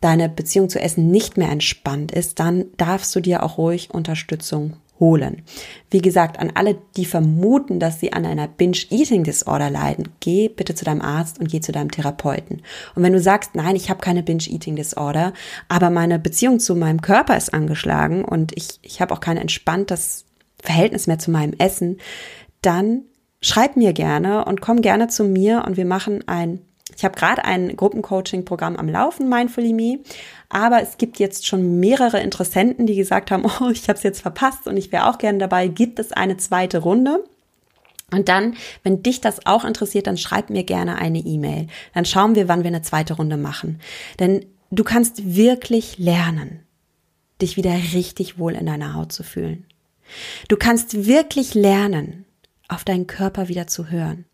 deine 0.00 0.28
Beziehung 0.28 0.68
zu 0.68 0.80
Essen 0.80 1.10
nicht 1.10 1.36
mehr 1.36 1.50
entspannt 1.50 2.12
ist, 2.12 2.38
dann 2.38 2.66
darfst 2.76 3.14
du 3.16 3.20
dir 3.20 3.42
auch 3.42 3.58
ruhig 3.58 3.90
Unterstützung 3.90 4.76
holen. 5.00 5.42
Wie 5.90 6.00
gesagt, 6.00 6.38
an 6.38 6.52
alle, 6.54 6.76
die 6.96 7.04
vermuten, 7.04 7.78
dass 7.78 8.00
sie 8.00 8.12
an 8.12 8.26
einer 8.26 8.48
Binge-Eating-Disorder 8.48 9.70
leiden, 9.70 10.08
geh 10.20 10.48
bitte 10.48 10.74
zu 10.74 10.84
deinem 10.84 11.02
Arzt 11.02 11.38
und 11.38 11.48
geh 11.48 11.60
zu 11.60 11.72
deinem 11.72 11.90
Therapeuten. 11.90 12.62
Und 12.94 13.02
wenn 13.02 13.12
du 13.12 13.20
sagst, 13.20 13.54
nein, 13.54 13.76
ich 13.76 13.90
habe 13.90 14.00
keine 14.00 14.22
Binge-Eating-Disorder, 14.22 15.32
aber 15.68 15.90
meine 15.90 16.18
Beziehung 16.18 16.58
zu 16.58 16.74
meinem 16.74 17.00
Körper 17.00 17.36
ist 17.36 17.54
angeschlagen 17.54 18.24
und 18.24 18.56
ich, 18.56 18.80
ich 18.82 19.00
habe 19.00 19.14
auch 19.14 19.20
kein 19.20 19.36
entspanntes 19.36 20.26
Verhältnis 20.60 21.06
mehr 21.06 21.18
zu 21.18 21.30
meinem 21.30 21.54
Essen, 21.58 21.98
dann 22.62 23.02
schreib 23.40 23.76
mir 23.76 23.92
gerne 23.92 24.44
und 24.44 24.60
komm 24.60 24.82
gerne 24.82 25.08
zu 25.08 25.24
mir 25.24 25.64
und 25.66 25.76
wir 25.76 25.86
machen 25.86 26.26
ein 26.26 26.60
ich 26.96 27.04
habe 27.04 27.16
gerade 27.16 27.44
ein 27.44 27.76
Gruppencoaching-Programm 27.76 28.76
am 28.76 28.88
Laufen, 28.88 29.28
Mindfully 29.28 29.72
Me, 29.72 30.00
aber 30.48 30.82
es 30.82 30.98
gibt 30.98 31.18
jetzt 31.18 31.46
schon 31.46 31.78
mehrere 31.78 32.20
Interessenten, 32.20 32.86
die 32.86 32.96
gesagt 32.96 33.30
haben, 33.30 33.44
oh, 33.60 33.70
ich 33.70 33.88
habe 33.88 33.96
es 33.96 34.02
jetzt 34.02 34.20
verpasst 34.20 34.66
und 34.66 34.76
ich 34.76 34.90
wäre 34.90 35.08
auch 35.08 35.18
gerne 35.18 35.38
dabei. 35.38 35.68
Gibt 35.68 35.98
es 35.98 36.12
eine 36.12 36.38
zweite 36.38 36.78
Runde? 36.78 37.22
Und 38.10 38.28
dann, 38.28 38.56
wenn 38.82 39.02
dich 39.02 39.20
das 39.20 39.46
auch 39.46 39.64
interessiert, 39.64 40.06
dann 40.06 40.16
schreib 40.16 40.48
mir 40.48 40.64
gerne 40.64 40.96
eine 40.96 41.18
E-Mail. 41.18 41.68
Dann 41.92 42.06
schauen 42.06 42.34
wir, 42.34 42.48
wann 42.48 42.62
wir 42.62 42.68
eine 42.68 42.82
zweite 42.82 43.14
Runde 43.14 43.36
machen. 43.36 43.80
Denn 44.18 44.46
du 44.70 44.82
kannst 44.82 45.36
wirklich 45.36 45.98
lernen, 45.98 46.60
dich 47.42 47.56
wieder 47.56 47.74
richtig 47.92 48.38
wohl 48.38 48.54
in 48.54 48.66
deiner 48.66 48.94
Haut 48.94 49.12
zu 49.12 49.22
fühlen. 49.22 49.66
Du 50.48 50.56
kannst 50.56 51.06
wirklich 51.06 51.54
lernen, 51.54 52.24
auf 52.68 52.84
deinen 52.84 53.06
Körper 53.06 53.48
wieder 53.48 53.66
zu 53.66 53.90
hören 53.90 54.26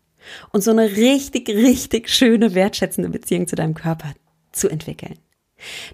und 0.51 0.63
so 0.63 0.71
eine 0.71 0.95
richtig, 0.95 1.49
richtig 1.49 2.09
schöne, 2.09 2.53
wertschätzende 2.53 3.09
Beziehung 3.09 3.47
zu 3.47 3.55
deinem 3.55 3.73
Körper 3.73 4.13
zu 4.51 4.69
entwickeln. 4.69 5.17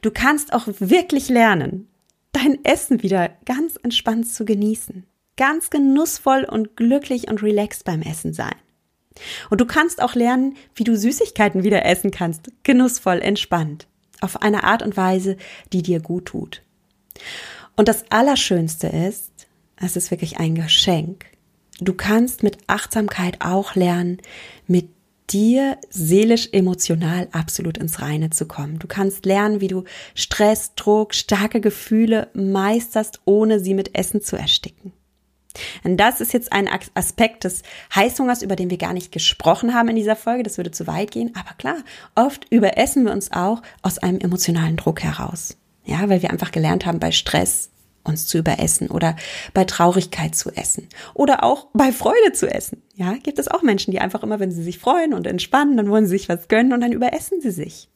Du 0.01 0.11
kannst 0.11 0.53
auch 0.53 0.67
wirklich 0.79 1.29
lernen, 1.29 1.87
dein 2.31 2.63
Essen 2.63 3.03
wieder 3.03 3.29
ganz 3.45 3.77
entspannt 3.83 4.31
zu 4.31 4.45
genießen, 4.45 5.05
ganz 5.37 5.69
genussvoll 5.69 6.43
und 6.43 6.75
glücklich 6.75 7.29
und 7.29 7.43
relaxed 7.43 7.85
beim 7.85 8.01
Essen 8.01 8.33
sein. 8.33 8.55
Und 9.49 9.59
du 9.59 9.65
kannst 9.65 10.01
auch 10.01 10.15
lernen, 10.15 10.55
wie 10.73 10.83
du 10.83 10.95
Süßigkeiten 10.95 11.63
wieder 11.63 11.85
essen 11.85 12.11
kannst, 12.11 12.51
genussvoll, 12.63 13.19
entspannt, 13.19 13.87
auf 14.21 14.41
eine 14.41 14.63
Art 14.63 14.83
und 14.83 14.95
Weise, 14.95 15.37
die 15.73 15.81
dir 15.81 15.99
gut 15.99 16.27
tut. 16.27 16.63
Und 17.75 17.87
das 17.87 18.05
Allerschönste 18.09 18.87
ist, 18.87 19.47
es 19.75 19.95
ist 19.95 20.11
wirklich 20.11 20.37
ein 20.37 20.55
Geschenk, 20.55 21.25
du 21.81 21.93
kannst 21.93 22.43
mit 22.43 22.57
Achtsamkeit 22.67 23.41
auch 23.41 23.75
lernen, 23.75 24.17
mit 24.67 24.89
dir 25.29 25.77
seelisch, 25.89 26.49
emotional 26.51 27.27
absolut 27.31 27.77
ins 27.77 28.01
Reine 28.01 28.29
zu 28.29 28.47
kommen. 28.47 28.79
Du 28.79 28.87
kannst 28.87 29.25
lernen, 29.25 29.61
wie 29.61 29.67
du 29.67 29.83
Stress, 30.13 30.75
Druck, 30.75 31.13
starke 31.13 31.61
Gefühle 31.61 32.29
meisterst, 32.33 33.21
ohne 33.25 33.59
sie 33.59 33.73
mit 33.73 33.97
Essen 33.97 34.21
zu 34.21 34.35
ersticken. 34.35 34.93
Und 35.83 35.97
das 35.97 36.21
ist 36.21 36.33
jetzt 36.33 36.53
ein 36.53 36.69
Aspekt 36.93 37.43
des 37.43 37.63
Heißhungers, 37.93 38.41
über 38.41 38.55
den 38.55 38.69
wir 38.69 38.77
gar 38.77 38.93
nicht 38.93 39.11
gesprochen 39.11 39.73
haben 39.73 39.89
in 39.89 39.97
dieser 39.97 40.15
Folge. 40.15 40.43
Das 40.43 40.57
würde 40.57 40.71
zu 40.71 40.87
weit 40.87 41.11
gehen. 41.11 41.33
Aber 41.35 41.53
klar, 41.57 41.77
oft 42.15 42.45
überessen 42.49 43.05
wir 43.05 43.11
uns 43.11 43.31
auch 43.31 43.61
aus 43.81 43.97
einem 43.97 44.19
emotionalen 44.19 44.77
Druck 44.77 45.03
heraus. 45.03 45.57
Ja, 45.83 46.07
weil 46.09 46.21
wir 46.21 46.31
einfach 46.31 46.51
gelernt 46.51 46.85
haben, 46.85 46.99
bei 46.99 47.11
Stress 47.11 47.70
uns 48.03 48.27
zu 48.27 48.37
überessen 48.37 48.89
oder 48.89 49.15
bei 49.53 49.65
Traurigkeit 49.65 50.35
zu 50.35 50.51
essen 50.51 50.87
oder 51.13 51.43
auch 51.43 51.67
bei 51.73 51.91
Freude 51.91 52.33
zu 52.33 52.47
essen. 52.47 52.81
Ja, 52.95 53.13
gibt 53.13 53.39
es 53.39 53.47
auch 53.47 53.61
Menschen, 53.61 53.91
die 53.91 53.99
einfach 53.99 54.23
immer, 54.23 54.39
wenn 54.39 54.51
sie 54.51 54.63
sich 54.63 54.79
freuen 54.79 55.13
und 55.13 55.27
entspannen, 55.27 55.77
dann 55.77 55.89
wollen 55.89 56.05
sie 56.05 56.17
sich 56.17 56.29
was 56.29 56.47
gönnen 56.47 56.73
und 56.73 56.81
dann 56.81 56.91
überessen 56.91 57.41
sie 57.41 57.51
sich. 57.51 57.89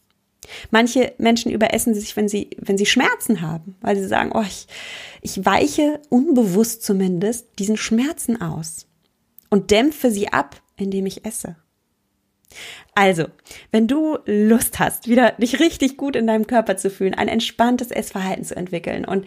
Manche 0.69 1.13
Menschen 1.17 1.51
überessen 1.51 1.93
sich, 1.95 2.15
wenn 2.15 2.27
sie, 2.27 2.51
wenn 2.59 2.77
sie 2.77 2.85
Schmerzen 2.85 3.41
haben, 3.41 3.75
weil 3.81 3.95
sie 3.95 4.07
sagen, 4.07 4.31
oh, 4.33 4.43
ich, 4.43 4.67
ich 5.21 5.43
weiche 5.45 5.99
unbewusst 6.09 6.83
zumindest 6.83 7.47
diesen 7.59 7.77
Schmerzen 7.77 8.41
aus 8.41 8.85
und 9.49 9.71
dämpfe 9.71 10.11
sie 10.11 10.31
ab, 10.31 10.61
indem 10.77 11.05
ich 11.05 11.25
esse. 11.25 11.55
Also, 12.93 13.25
wenn 13.71 13.87
du 13.87 14.17
Lust 14.25 14.77
hast, 14.79 15.07
wieder 15.07 15.31
dich 15.33 15.59
richtig 15.59 15.97
gut 15.97 16.15
in 16.15 16.27
deinem 16.27 16.47
Körper 16.47 16.77
zu 16.77 16.89
fühlen, 16.89 17.13
ein 17.13 17.27
entspanntes 17.27 17.91
Essverhalten 17.91 18.45
zu 18.45 18.55
entwickeln 18.55 19.05
und, 19.05 19.25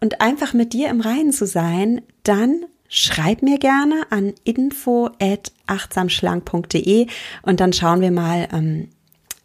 und 0.00 0.20
einfach 0.20 0.54
mit 0.54 0.72
dir 0.72 0.88
im 0.88 1.00
Reinen 1.00 1.32
zu 1.32 1.46
sein, 1.46 2.02
dann 2.22 2.64
schreib 2.88 3.42
mir 3.42 3.58
gerne 3.58 4.06
an 4.10 4.32
info@achtsamschlank.de 4.44 7.06
und 7.42 7.60
dann 7.60 7.72
schauen 7.72 8.00
wir 8.00 8.10
mal, 8.10 8.48
ähm, 8.52 8.88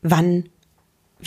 wann 0.01 0.45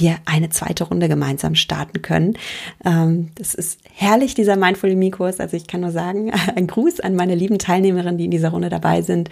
wir 0.00 0.16
eine 0.26 0.50
zweite 0.50 0.84
Runde 0.84 1.08
gemeinsam 1.08 1.54
starten 1.54 2.02
können. 2.02 2.36
Ähm, 2.84 3.30
das 3.34 3.54
ist 3.54 3.80
herrlich, 3.92 4.34
dieser 4.34 4.56
Mindful 4.56 4.94
Me 4.96 5.10
Kurs. 5.10 5.40
Also 5.40 5.56
ich 5.56 5.66
kann 5.66 5.80
nur 5.80 5.90
sagen, 5.90 6.32
ein 6.56 6.66
Gruß 6.66 7.00
an 7.00 7.14
meine 7.14 7.34
lieben 7.34 7.58
Teilnehmerinnen, 7.58 8.18
die 8.18 8.26
in 8.26 8.30
dieser 8.30 8.50
Runde 8.50 8.68
dabei 8.68 9.02
sind. 9.02 9.30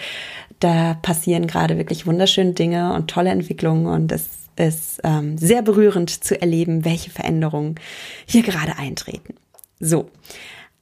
Da 0.61 0.95
passieren 0.95 1.47
gerade 1.47 1.77
wirklich 1.77 2.07
wunderschöne 2.07 2.53
Dinge 2.53 2.95
und 2.95 3.09
tolle 3.09 3.31
Entwicklungen 3.31 3.87
und 3.87 4.13
es 4.13 4.29
ist 4.57 5.01
ähm, 5.05 5.37
sehr 5.37 5.63
berührend 5.63 6.25
zu 6.25 6.41
erleben, 6.41 6.85
welche 6.85 7.11
Veränderungen 7.11 7.75
hier 8.27 8.43
gerade 8.43 8.79
eintreten. 8.79 9.35
So. 9.81 10.11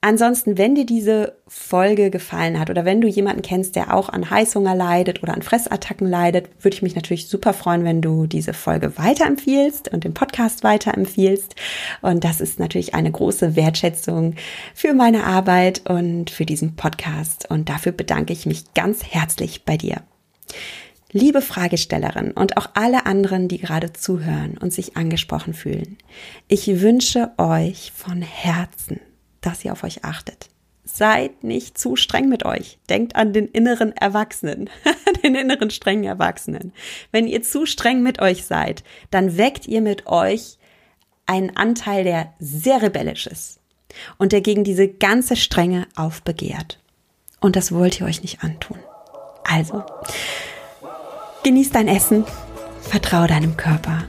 Ansonsten, 0.06 0.58
wenn 0.58 0.74
dir 0.74 0.84
diese 0.84 1.38
Folge 1.48 2.10
gefallen 2.10 2.60
hat 2.60 2.68
oder 2.68 2.84
wenn 2.84 3.00
du 3.00 3.08
jemanden 3.08 3.40
kennst, 3.40 3.74
der 3.74 3.94
auch 3.94 4.10
an 4.10 4.28
Heißhunger 4.28 4.74
leidet 4.74 5.22
oder 5.22 5.32
an 5.32 5.40
Fressattacken 5.40 6.06
leidet, 6.06 6.50
würde 6.62 6.74
ich 6.74 6.82
mich 6.82 6.94
natürlich 6.94 7.26
super 7.26 7.54
freuen, 7.54 7.84
wenn 7.84 8.02
du 8.02 8.26
diese 8.26 8.52
Folge 8.52 8.98
weiterempfiehlst 8.98 9.88
und 9.94 10.04
den 10.04 10.12
Podcast 10.12 10.62
weiterempfiehlst. 10.62 11.54
Und 12.02 12.22
das 12.22 12.42
ist 12.42 12.58
natürlich 12.58 12.94
eine 12.94 13.10
große 13.10 13.56
Wertschätzung 13.56 14.34
für 14.74 14.92
meine 14.92 15.24
Arbeit 15.24 15.88
und 15.88 16.28
für 16.28 16.44
diesen 16.44 16.76
Podcast. 16.76 17.50
Und 17.50 17.70
dafür 17.70 17.92
bedanke 17.92 18.34
ich 18.34 18.44
mich 18.44 18.74
ganz 18.74 19.04
herzlich 19.04 19.64
bei 19.64 19.78
dir. 19.78 20.02
Liebe 21.12 21.40
Fragestellerin 21.40 22.32
und 22.32 22.58
auch 22.58 22.68
alle 22.74 23.06
anderen, 23.06 23.48
die 23.48 23.56
gerade 23.56 23.94
zuhören 23.94 24.58
und 24.58 24.70
sich 24.70 24.98
angesprochen 24.98 25.54
fühlen, 25.54 25.96
ich 26.46 26.82
wünsche 26.82 27.30
euch 27.38 27.90
von 27.96 28.20
Herzen, 28.20 29.00
dass 29.46 29.64
ihr 29.64 29.72
auf 29.72 29.84
euch 29.84 30.04
achtet. 30.04 30.48
Seid 30.84 31.44
nicht 31.44 31.78
zu 31.78 31.96
streng 31.96 32.28
mit 32.28 32.44
euch. 32.44 32.78
Denkt 32.90 33.16
an 33.16 33.32
den 33.32 33.48
inneren 33.48 33.96
Erwachsenen, 33.96 34.68
den 35.24 35.34
inneren 35.34 35.70
strengen 35.70 36.04
Erwachsenen. 36.04 36.72
Wenn 37.10 37.26
ihr 37.26 37.42
zu 37.42 37.66
streng 37.66 38.02
mit 38.02 38.20
euch 38.20 38.44
seid, 38.44 38.84
dann 39.10 39.38
weckt 39.38 39.66
ihr 39.66 39.80
mit 39.80 40.06
euch 40.06 40.58
einen 41.26 41.56
Anteil, 41.56 42.04
der 42.04 42.34
sehr 42.38 42.82
rebellisch 42.82 43.26
ist 43.26 43.60
und 44.18 44.32
der 44.32 44.40
gegen 44.40 44.64
diese 44.64 44.88
ganze 44.88 45.36
Strenge 45.36 45.86
aufbegehrt. 45.96 46.78
Und 47.40 47.56
das 47.56 47.72
wollt 47.72 48.00
ihr 48.00 48.06
euch 48.06 48.22
nicht 48.22 48.42
antun. 48.42 48.78
Also, 49.44 49.84
genieß 51.42 51.70
dein 51.70 51.88
Essen, 51.88 52.24
vertraue 52.80 53.26
deinem 53.26 53.56
Körper, 53.56 54.04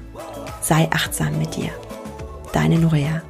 sei 0.61 0.89
achtsam 0.91 1.37
mit 1.37 1.55
dir. 1.55 1.69
Deine 2.53 2.79
Nuria. 2.79 3.21